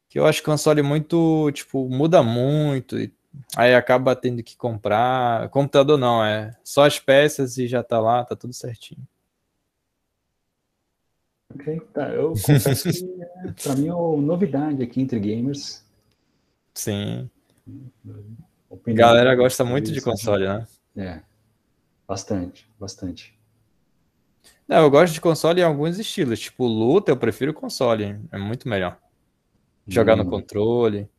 Que 0.07 0.17
eu 0.17 0.25
acho 0.25 0.41
console 0.41 0.81
muito, 0.81 1.51
tipo, 1.51 1.87
muda 1.89 2.23
muito. 2.23 2.97
E 2.97 3.13
aí 3.55 3.75
acaba 3.75 4.15
tendo 4.15 4.41
que 4.41 4.57
comprar. 4.57 5.49
Computador 5.49 5.97
não, 5.97 6.23
é 6.23 6.57
só 6.63 6.85
as 6.85 6.99
peças 6.99 7.57
e 7.57 7.67
já 7.67 7.83
tá 7.83 7.99
lá, 7.99 8.23
tá 8.23 8.35
tudo 8.35 8.53
certinho. 8.53 9.05
Ok, 11.53 11.79
tá. 11.93 12.09
Eu 12.09 12.33
confesso 12.33 12.89
que 12.89 13.21
é, 13.21 13.51
pra 13.63 13.75
mim 13.75 13.87
é 13.87 13.93
uma 13.93 14.21
novidade 14.21 14.81
aqui 14.81 15.01
entre 15.01 15.19
gamers. 15.19 15.83
Sim. 16.73 17.29
A 18.71 18.93
galera 18.93 19.35
gosta 19.35 19.65
muito 19.65 19.91
de 19.91 20.01
console, 20.01 20.47
né? 20.47 20.67
É, 20.95 21.21
bastante, 22.07 22.69
bastante. 22.79 23.37
Não, 24.67 24.77
eu 24.77 24.89
gosto 24.91 25.13
de 25.13 25.21
console 25.21 25.61
em 25.61 25.63
alguns 25.63 25.97
estilos, 25.97 26.39
tipo 26.39 26.67
luta, 26.67 27.11
eu 27.11 27.17
prefiro 27.17 27.53
console, 27.53 28.19
é 28.31 28.37
muito 28.37 28.69
melhor. 28.69 28.99
Jogar 29.87 30.13
hum. 30.13 30.23
no 30.23 30.29
controle. 30.29 31.09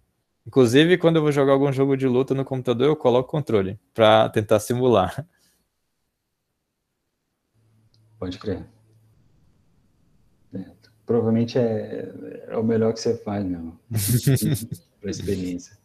Inclusive, 0.46 0.96
quando 0.98 1.16
eu 1.16 1.22
vou 1.22 1.32
jogar 1.32 1.52
algum 1.52 1.72
jogo 1.72 1.96
de 1.96 2.06
luta 2.06 2.34
no 2.34 2.44
computador, 2.44 2.86
eu 2.86 2.96
coloco 2.96 3.30
controle 3.30 3.78
para 3.92 4.28
tentar 4.28 4.60
simular. 4.60 5.26
Pode 8.18 8.38
crer. 8.38 8.64
É, 10.54 10.64
provavelmente 11.06 11.58
é, 11.58 12.46
é 12.48 12.56
o 12.56 12.62
melhor 12.62 12.92
que 12.92 13.00
você 13.00 13.16
faz 13.16 13.44
mesmo. 13.44 13.78
para 15.00 15.10
experiência. 15.10 15.79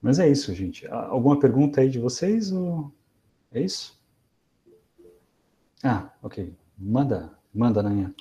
Mas 0.00 0.18
é 0.18 0.28
isso, 0.28 0.54
gente. 0.54 0.86
Alguma 0.88 1.38
pergunta 1.38 1.80
aí 1.80 1.88
de 1.88 1.98
vocês? 1.98 2.50
Ou... 2.52 2.92
É 3.52 3.60
isso? 3.60 3.98
Ah, 5.82 6.10
ok. 6.22 6.54
Manda, 6.78 7.32
manda, 7.54 7.82
Nanha. 7.82 8.14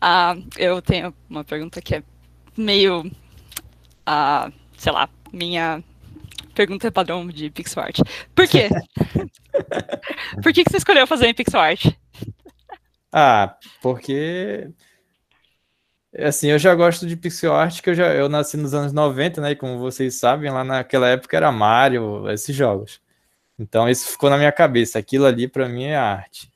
Ah, 0.00 0.34
eu 0.58 0.80
tenho 0.80 1.14
uma 1.28 1.44
pergunta 1.44 1.80
que 1.80 1.96
é 1.96 2.02
meio, 2.56 3.10
ah, 4.06 4.50
sei 4.76 4.92
lá, 4.92 5.08
minha 5.32 5.82
pergunta 6.54 6.90
padrão 6.90 7.26
de 7.26 7.50
pixel 7.50 7.82
art. 7.82 8.00
Por 8.34 8.46
quê? 8.46 8.68
Por 10.42 10.52
que, 10.52 10.64
que 10.64 10.70
você 10.70 10.76
escolheu 10.76 11.06
fazer 11.06 11.26
em 11.26 11.34
pixel 11.34 11.60
art? 11.60 11.86
Ah, 13.12 13.56
porque 13.82 14.70
Assim, 16.18 16.48
eu 16.48 16.58
já 16.58 16.74
gosto 16.74 17.06
de 17.06 17.16
pixel 17.16 17.54
art, 17.54 17.80
que 17.80 17.90
eu 17.90 17.94
já 17.94 18.12
eu 18.12 18.28
nasci 18.28 18.56
nos 18.56 18.74
anos 18.74 18.92
90, 18.92 19.40
né? 19.40 19.52
E 19.52 19.56
como 19.56 19.78
vocês 19.78 20.16
sabem, 20.16 20.50
lá 20.50 20.64
naquela 20.64 21.08
época 21.08 21.36
era 21.36 21.52
Mario, 21.52 22.28
esses 22.30 22.54
jogos. 22.54 23.00
Então 23.58 23.88
isso 23.88 24.08
ficou 24.08 24.28
na 24.28 24.36
minha 24.36 24.50
cabeça. 24.50 24.98
Aquilo 24.98 25.26
ali 25.26 25.46
para 25.46 25.68
mim 25.68 25.84
é 25.84 25.96
arte. 25.96 26.50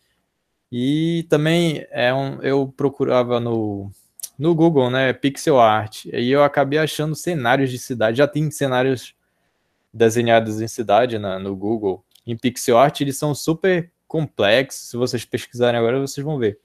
E 0.73 1.25
também 1.31 1.87
é 1.91 2.13
um, 2.13 2.43
eu 2.43 2.67
procurava 2.77 3.39
no, 3.39 3.91
no 4.37 4.55
Google, 4.55 4.91
né? 4.91 5.13
Pixel 5.13 5.61
art. 5.61 6.07
E 6.07 6.31
eu 6.31 6.43
acabei 6.43 6.79
achando 6.81 7.15
cenários 7.15 7.71
de 7.71 7.79
cidade. 7.79 8.19
Já 8.19 8.27
tem 8.27 8.51
cenários 8.51 9.15
desenhados 9.93 10.61
em 10.61 10.67
cidade 10.67 11.19
na, 11.19 11.39
no 11.39 11.55
Google. 11.55 12.05
Em 12.27 12.37
pixel 12.37 12.77
art 12.77 13.01
eles 13.01 13.17
são 13.17 13.35
super 13.35 13.93
complexos. 14.09 14.91
Se 14.91 14.97
vocês 14.97 15.25
pesquisarem 15.25 15.79
agora, 15.79 16.01
vocês 16.01 16.25
vão 16.25 16.39
ver. 16.39 16.59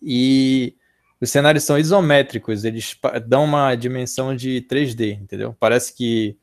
E 0.00 0.74
os 1.20 1.30
cenários 1.30 1.64
são 1.64 1.78
isométricos, 1.78 2.64
eles 2.64 2.96
dão 3.26 3.44
uma 3.44 3.74
dimensão 3.74 4.34
de 4.34 4.62
3D, 4.62 5.20
entendeu? 5.20 5.54
Parece 5.58 5.94
que 5.94 6.38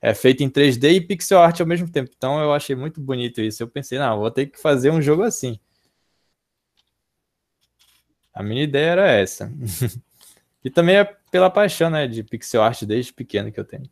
é 0.00 0.14
feito 0.14 0.42
em 0.42 0.48
3D 0.48 0.94
e 0.94 1.00
pixel 1.00 1.40
art 1.40 1.60
ao 1.60 1.66
mesmo 1.66 1.88
tempo. 1.90 2.10
Então 2.16 2.40
eu 2.40 2.52
achei 2.52 2.74
muito 2.74 3.00
bonito 3.00 3.40
isso. 3.40 3.62
Eu 3.62 3.68
pensei, 3.68 3.98
não, 3.98 4.18
vou 4.18 4.30
ter 4.30 4.46
que 4.46 4.58
fazer 4.58 4.90
um 4.90 5.02
jogo 5.02 5.22
assim. 5.22 5.58
A 8.34 8.42
minha 8.42 8.64
ideia 8.64 8.90
era 8.92 9.10
essa. 9.10 9.52
e 10.64 10.70
também 10.70 10.96
é 10.96 11.04
pela 11.30 11.50
paixão, 11.50 11.90
né, 11.90 12.08
de 12.08 12.24
pixel 12.24 12.62
art 12.62 12.82
desde 12.84 13.12
pequeno 13.12 13.52
que 13.52 13.60
eu 13.60 13.64
tenho. 13.64 13.88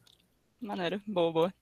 Maneiro, 0.60 1.00
boa, 1.06 1.32
boa 1.32 1.59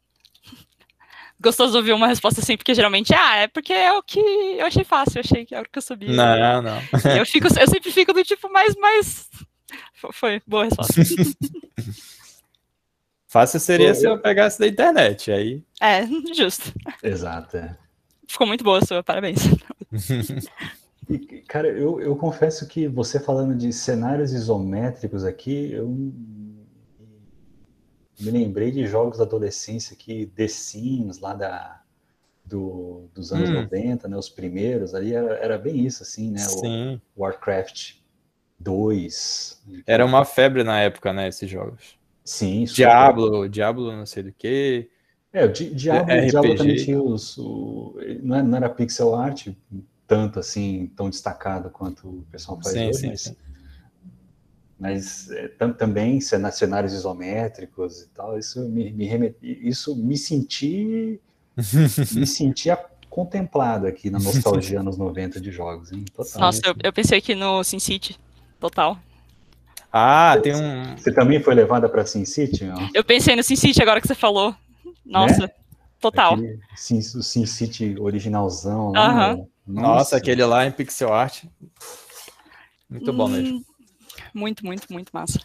gostoso 1.40 1.76
ouvir 1.76 1.92
uma 1.92 2.08
resposta 2.08 2.40
assim, 2.40 2.56
porque 2.56 2.74
geralmente, 2.74 3.14
ah, 3.14 3.36
é 3.36 3.48
porque 3.48 3.72
é 3.72 3.92
o 3.92 4.02
que 4.02 4.20
eu 4.20 4.66
achei 4.66 4.84
fácil, 4.84 5.18
eu 5.18 5.22
achei 5.24 5.44
que 5.44 5.54
é 5.54 5.60
o 5.60 5.64
que 5.64 5.78
eu 5.78 5.82
sabia. 5.82 6.12
Não, 6.12 6.62
não. 6.62 6.78
eu, 7.16 7.24
fico, 7.24 7.46
eu 7.46 7.68
sempre 7.68 7.90
fico 7.92 8.12
do 8.12 8.24
tipo, 8.24 8.50
mais, 8.50 8.74
mais. 8.76 9.28
Foi, 10.12 10.40
boa 10.46 10.64
resposta. 10.64 10.94
Fácil 13.28 13.60
seria 13.60 13.94
se 13.94 14.06
eu 14.06 14.18
pegasse 14.18 14.58
da 14.58 14.66
internet, 14.66 15.30
aí. 15.30 15.62
É, 15.82 16.06
justo. 16.34 16.72
Exato, 17.02 17.58
é. 17.58 17.76
Ficou 18.26 18.46
muito 18.46 18.64
boa 18.64 18.78
a 18.78 18.86
sua, 18.86 19.02
parabéns. 19.02 19.40
E, 21.08 21.18
cara, 21.46 21.68
eu, 21.68 22.00
eu 22.00 22.16
confesso 22.16 22.66
que 22.66 22.88
você 22.88 23.20
falando 23.20 23.54
de 23.54 23.70
cenários 23.70 24.32
isométricos 24.32 25.24
aqui, 25.24 25.72
eu 25.72 25.94
me 28.20 28.30
lembrei 28.30 28.70
de 28.70 28.86
jogos 28.86 29.18
da 29.18 29.24
adolescência 29.24 29.96
que 29.96 30.26
The 30.26 30.48
Sims, 30.48 31.20
lá 31.20 31.34
da, 31.34 31.80
do, 32.44 33.08
dos 33.14 33.32
anos 33.32 33.50
hum. 33.50 33.54
90, 33.62 34.08
né, 34.08 34.16
os 34.16 34.28
primeiros, 34.28 34.94
ali 34.94 35.14
era, 35.14 35.34
era 35.36 35.58
bem 35.58 35.86
isso, 35.86 36.02
assim, 36.02 36.30
né? 36.30 36.38
Sim. 36.38 37.00
O 37.16 37.22
Warcraft 37.22 37.94
2. 38.58 39.62
Era 39.86 40.04
uma 40.04 40.24
febre 40.24 40.64
na 40.64 40.80
época, 40.80 41.12
né, 41.12 41.28
esses 41.28 41.48
jogos. 41.48 41.98
Sim. 42.24 42.64
Diablo, 42.64 43.48
Diablo 43.48 43.92
não 43.92 44.04
sei 44.04 44.24
do 44.24 44.32
que. 44.32 44.90
É, 45.32 45.44
o 45.44 45.52
Di 45.52 45.70
Diablo, 45.70 46.12
RPG. 46.12 46.30
Diablo 46.30 46.56
também 46.56 46.76
tinha 46.76 47.02
os... 47.02 47.38
O, 47.38 47.96
não, 48.22 48.36
era, 48.36 48.44
não 48.44 48.56
era 48.56 48.68
pixel 48.68 49.14
art 49.14 49.48
tanto 50.06 50.38
assim, 50.38 50.90
tão 50.96 51.10
destacado 51.10 51.68
quanto 51.68 52.08
o 52.08 52.26
pessoal 52.32 52.58
faz 52.62 52.74
sim, 52.74 52.88
hoje, 52.88 52.98
sim, 52.98 53.08
mas... 53.08 53.20
Sim 53.20 53.36
mas 54.78 55.30
é, 55.30 55.48
também 55.76 56.20
cenários 56.20 56.92
isométricos 56.92 58.02
e 58.02 58.08
tal, 58.08 58.38
isso 58.38 58.68
me, 58.68 58.92
me 58.92 59.06
remet... 59.06 59.36
isso 59.42 59.96
me 59.96 60.16
senti 60.16 61.20
me 62.14 62.26
sentia 62.26 62.78
contemplado 63.10 63.86
aqui 63.86 64.10
na 64.10 64.18
nostalgia 64.18 64.80
anos 64.80 64.96
90 64.96 65.40
de 65.40 65.50
jogos, 65.50 65.90
hein? 65.92 66.04
Total. 66.14 66.40
Nossa, 66.40 66.60
eu, 66.64 66.74
eu 66.84 66.92
pensei 66.92 67.18
aqui 67.18 67.34
no 67.34 67.64
SimCity, 67.64 68.18
total. 68.60 68.98
Ah, 69.92 70.38
tem 70.42 70.54
um. 70.54 70.96
Você 70.96 71.12
também 71.12 71.42
foi 71.42 71.54
levada 71.54 71.88
para 71.88 72.04
Sin 72.04 72.24
City? 72.24 72.66
Eu 72.94 73.02
pensei 73.02 73.34
no 73.34 73.42
Sin 73.42 73.56
City 73.56 73.82
agora 73.82 74.00
que 74.00 74.06
você 74.06 74.14
falou. 74.14 74.54
Nossa, 75.04 75.42
né? 75.42 75.48
total. 75.98 76.36
Sin, 76.76 76.98
o 76.98 77.22
Sin 77.22 77.46
City 77.46 77.96
originalzão. 77.98 78.92
Lá, 78.92 79.34
Nossa. 79.34 79.48
Nossa, 79.66 80.16
aquele 80.16 80.44
lá 80.44 80.66
em 80.66 80.70
pixel 80.70 81.12
art. 81.12 81.44
Muito 82.88 83.12
bom 83.12 83.28
mesmo. 83.28 83.58
Hum, 83.58 83.64
muito, 84.34 84.64
muito, 84.64 84.92
muito 84.92 85.10
massa. 85.12 85.40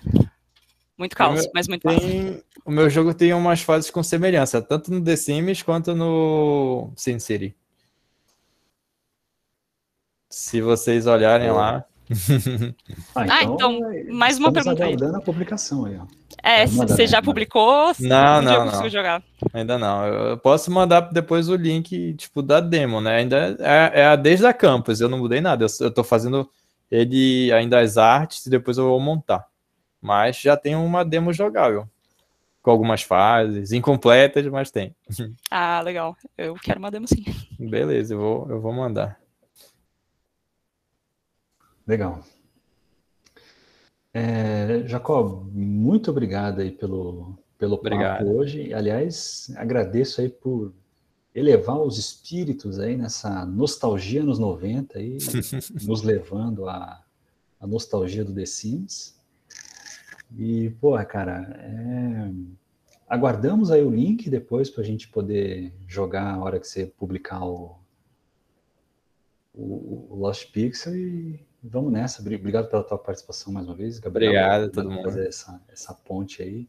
Muito 0.98 1.16
caos, 1.16 1.42
meu, 1.42 1.52
mas 1.54 1.68
muito 1.68 1.88
tem, 1.88 2.26
massa. 2.26 2.44
O 2.66 2.72
meu 2.72 2.90
jogo 2.90 3.14
tem 3.14 3.34
umas 3.34 3.62
fases 3.62 3.90
com 3.90 4.04
semelhança, 4.04 4.62
tanto 4.62 4.92
no 4.92 5.04
The 5.04 5.16
Sims 5.16 5.62
quanto 5.62 5.96
no 5.96 6.92
Sin 6.96 7.20
City. 7.20 7.56
Se 10.30 10.62
vocês 10.62 11.06
olharem 11.06 11.52
lá. 11.52 11.86
ah, 13.16 13.24
então, 13.24 13.36
ah, 13.36 13.44
então 13.44 14.14
mais 14.14 14.38
uma 14.38 14.52
pergunta 14.52 14.84
aí. 14.84 14.96
a 14.96 15.22
publicação 15.22 15.86
aí, 15.86 15.98
ó. 15.98 16.06
É, 16.46 16.66
você 16.66 17.08
já 17.08 17.22
publicou? 17.22 17.94
Não, 18.00 18.42
não, 18.42 18.66
não. 18.66 18.90
Jogar. 18.90 19.24
Ainda 19.54 19.78
não. 19.78 20.06
Eu 20.06 20.38
posso 20.38 20.70
mandar 20.70 21.00
depois 21.02 21.48
o 21.48 21.56
link, 21.56 22.14
tipo, 22.16 22.42
da 22.42 22.60
demo, 22.60 23.00
né? 23.00 23.16
Ainda 23.16 23.56
é, 23.60 24.02
é 24.02 24.06
a 24.08 24.16
desde 24.18 24.46
a 24.46 24.54
campus, 24.54 25.00
eu 25.00 25.08
não 25.08 25.20
mudei 25.20 25.40
nada. 25.40 25.64
Eu, 25.64 25.86
eu 25.86 25.92
tô 25.92 26.04
fazendo 26.04 26.50
ele 26.94 27.52
ainda 27.52 27.80
as 27.80 27.98
artes 27.98 28.46
e 28.46 28.52
depois 28.52 28.78
eu 28.78 28.88
vou 28.88 29.00
montar. 29.00 29.48
Mas 30.00 30.40
já 30.40 30.56
tem 30.56 30.76
uma 30.76 31.04
demo 31.04 31.34
jogável. 31.34 31.90
Com 32.62 32.70
algumas 32.70 33.02
fases, 33.02 33.72
incompletas, 33.72 34.46
mas 34.46 34.70
tem. 34.70 34.96
Ah, 35.50 35.82
legal. 35.82 36.16
Eu 36.38 36.54
quero 36.54 36.78
uma 36.78 36.92
demo 36.92 37.08
sim. 37.08 37.26
Beleza, 37.60 38.14
eu 38.14 38.20
vou, 38.20 38.50
eu 38.50 38.62
vou 38.62 38.72
mandar. 38.72 39.20
Legal. 41.86 42.24
É, 44.14 44.84
Jacob, 44.88 45.52
muito 45.52 46.12
obrigado 46.12 46.62
aí 46.62 46.72
pelo, 46.72 47.38
pelo 47.58 47.76
obrigado. 47.76 48.20
papo 48.20 48.38
hoje. 48.38 48.72
Aliás, 48.72 49.52
agradeço 49.58 50.22
aí 50.22 50.30
por 50.30 50.72
elevar 51.34 51.82
os 51.82 51.98
espíritos 51.98 52.80
aí 52.80 52.96
nessa 52.96 53.46
nostalgia 53.46 54.24
nos 54.24 54.38
90 54.38 55.00
aí, 55.00 55.18
nos 55.84 56.04
levando 56.04 56.68
à, 56.68 57.04
à 57.60 57.68
nostalgia 57.68 58.24
do 58.24 58.34
The 58.34 58.46
Sims. 58.46 59.20
E, 60.38 60.70
porra, 60.82 61.06
cara, 61.06 61.56
é... 61.60 62.32
aguardamos 63.08 63.72
aí 63.72 63.84
o 63.84 63.90
link 63.90 64.30
depois 64.30 64.70
para 64.70 64.84
a 64.84 64.86
gente 64.86 65.08
poder 65.08 65.74
jogar 65.88 66.34
a 66.34 66.40
hora 66.40 66.60
que 66.60 66.68
você 66.68 66.86
publicar 66.86 67.44
o, 67.46 67.80
o, 69.54 70.08
o 70.12 70.16
Lost 70.16 70.52
Pixel 70.52 70.96
e 70.96 71.40
vamos 71.64 71.92
nessa. 71.92 72.22
Obrigado 72.22 72.70
pela 72.70 72.84
tua 72.84 72.98
participação 72.98 73.54
mais 73.54 73.68
uma 73.68 73.76
vez, 73.76 74.00
Gabriel. 74.00 74.32
Obrigado 74.32 74.72
todo 74.72 74.90
mundo. 74.90 75.04
fazer 75.04 75.28
essa, 75.28 75.62
essa 75.68 75.94
ponte 75.94 76.42
aí. 76.42 76.68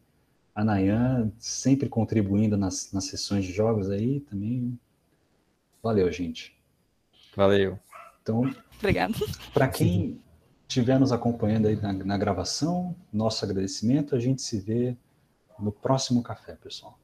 A 0.54 0.64
Nayan 0.64 1.32
sempre 1.38 1.88
contribuindo 1.88 2.56
nas, 2.56 2.92
nas 2.92 3.04
sessões 3.04 3.44
de 3.44 3.52
jogos 3.52 3.90
aí 3.90 4.20
também. 4.20 4.78
Valeu, 5.82 6.10
gente. 6.12 6.56
Valeu. 7.36 7.78
Então, 8.22 8.42
Obrigado. 8.78 9.14
Para 9.52 9.68
quem 9.68 10.20
estiver 10.68 10.98
nos 10.98 11.12
acompanhando 11.12 11.68
aí 11.68 11.76
na, 11.76 11.92
na 11.92 12.18
gravação, 12.18 12.94
nosso 13.12 13.44
agradecimento. 13.44 14.14
A 14.14 14.18
gente 14.18 14.42
se 14.42 14.58
vê 14.58 14.96
no 15.58 15.70
próximo 15.70 16.22
café, 16.22 16.56
pessoal. 16.56 16.98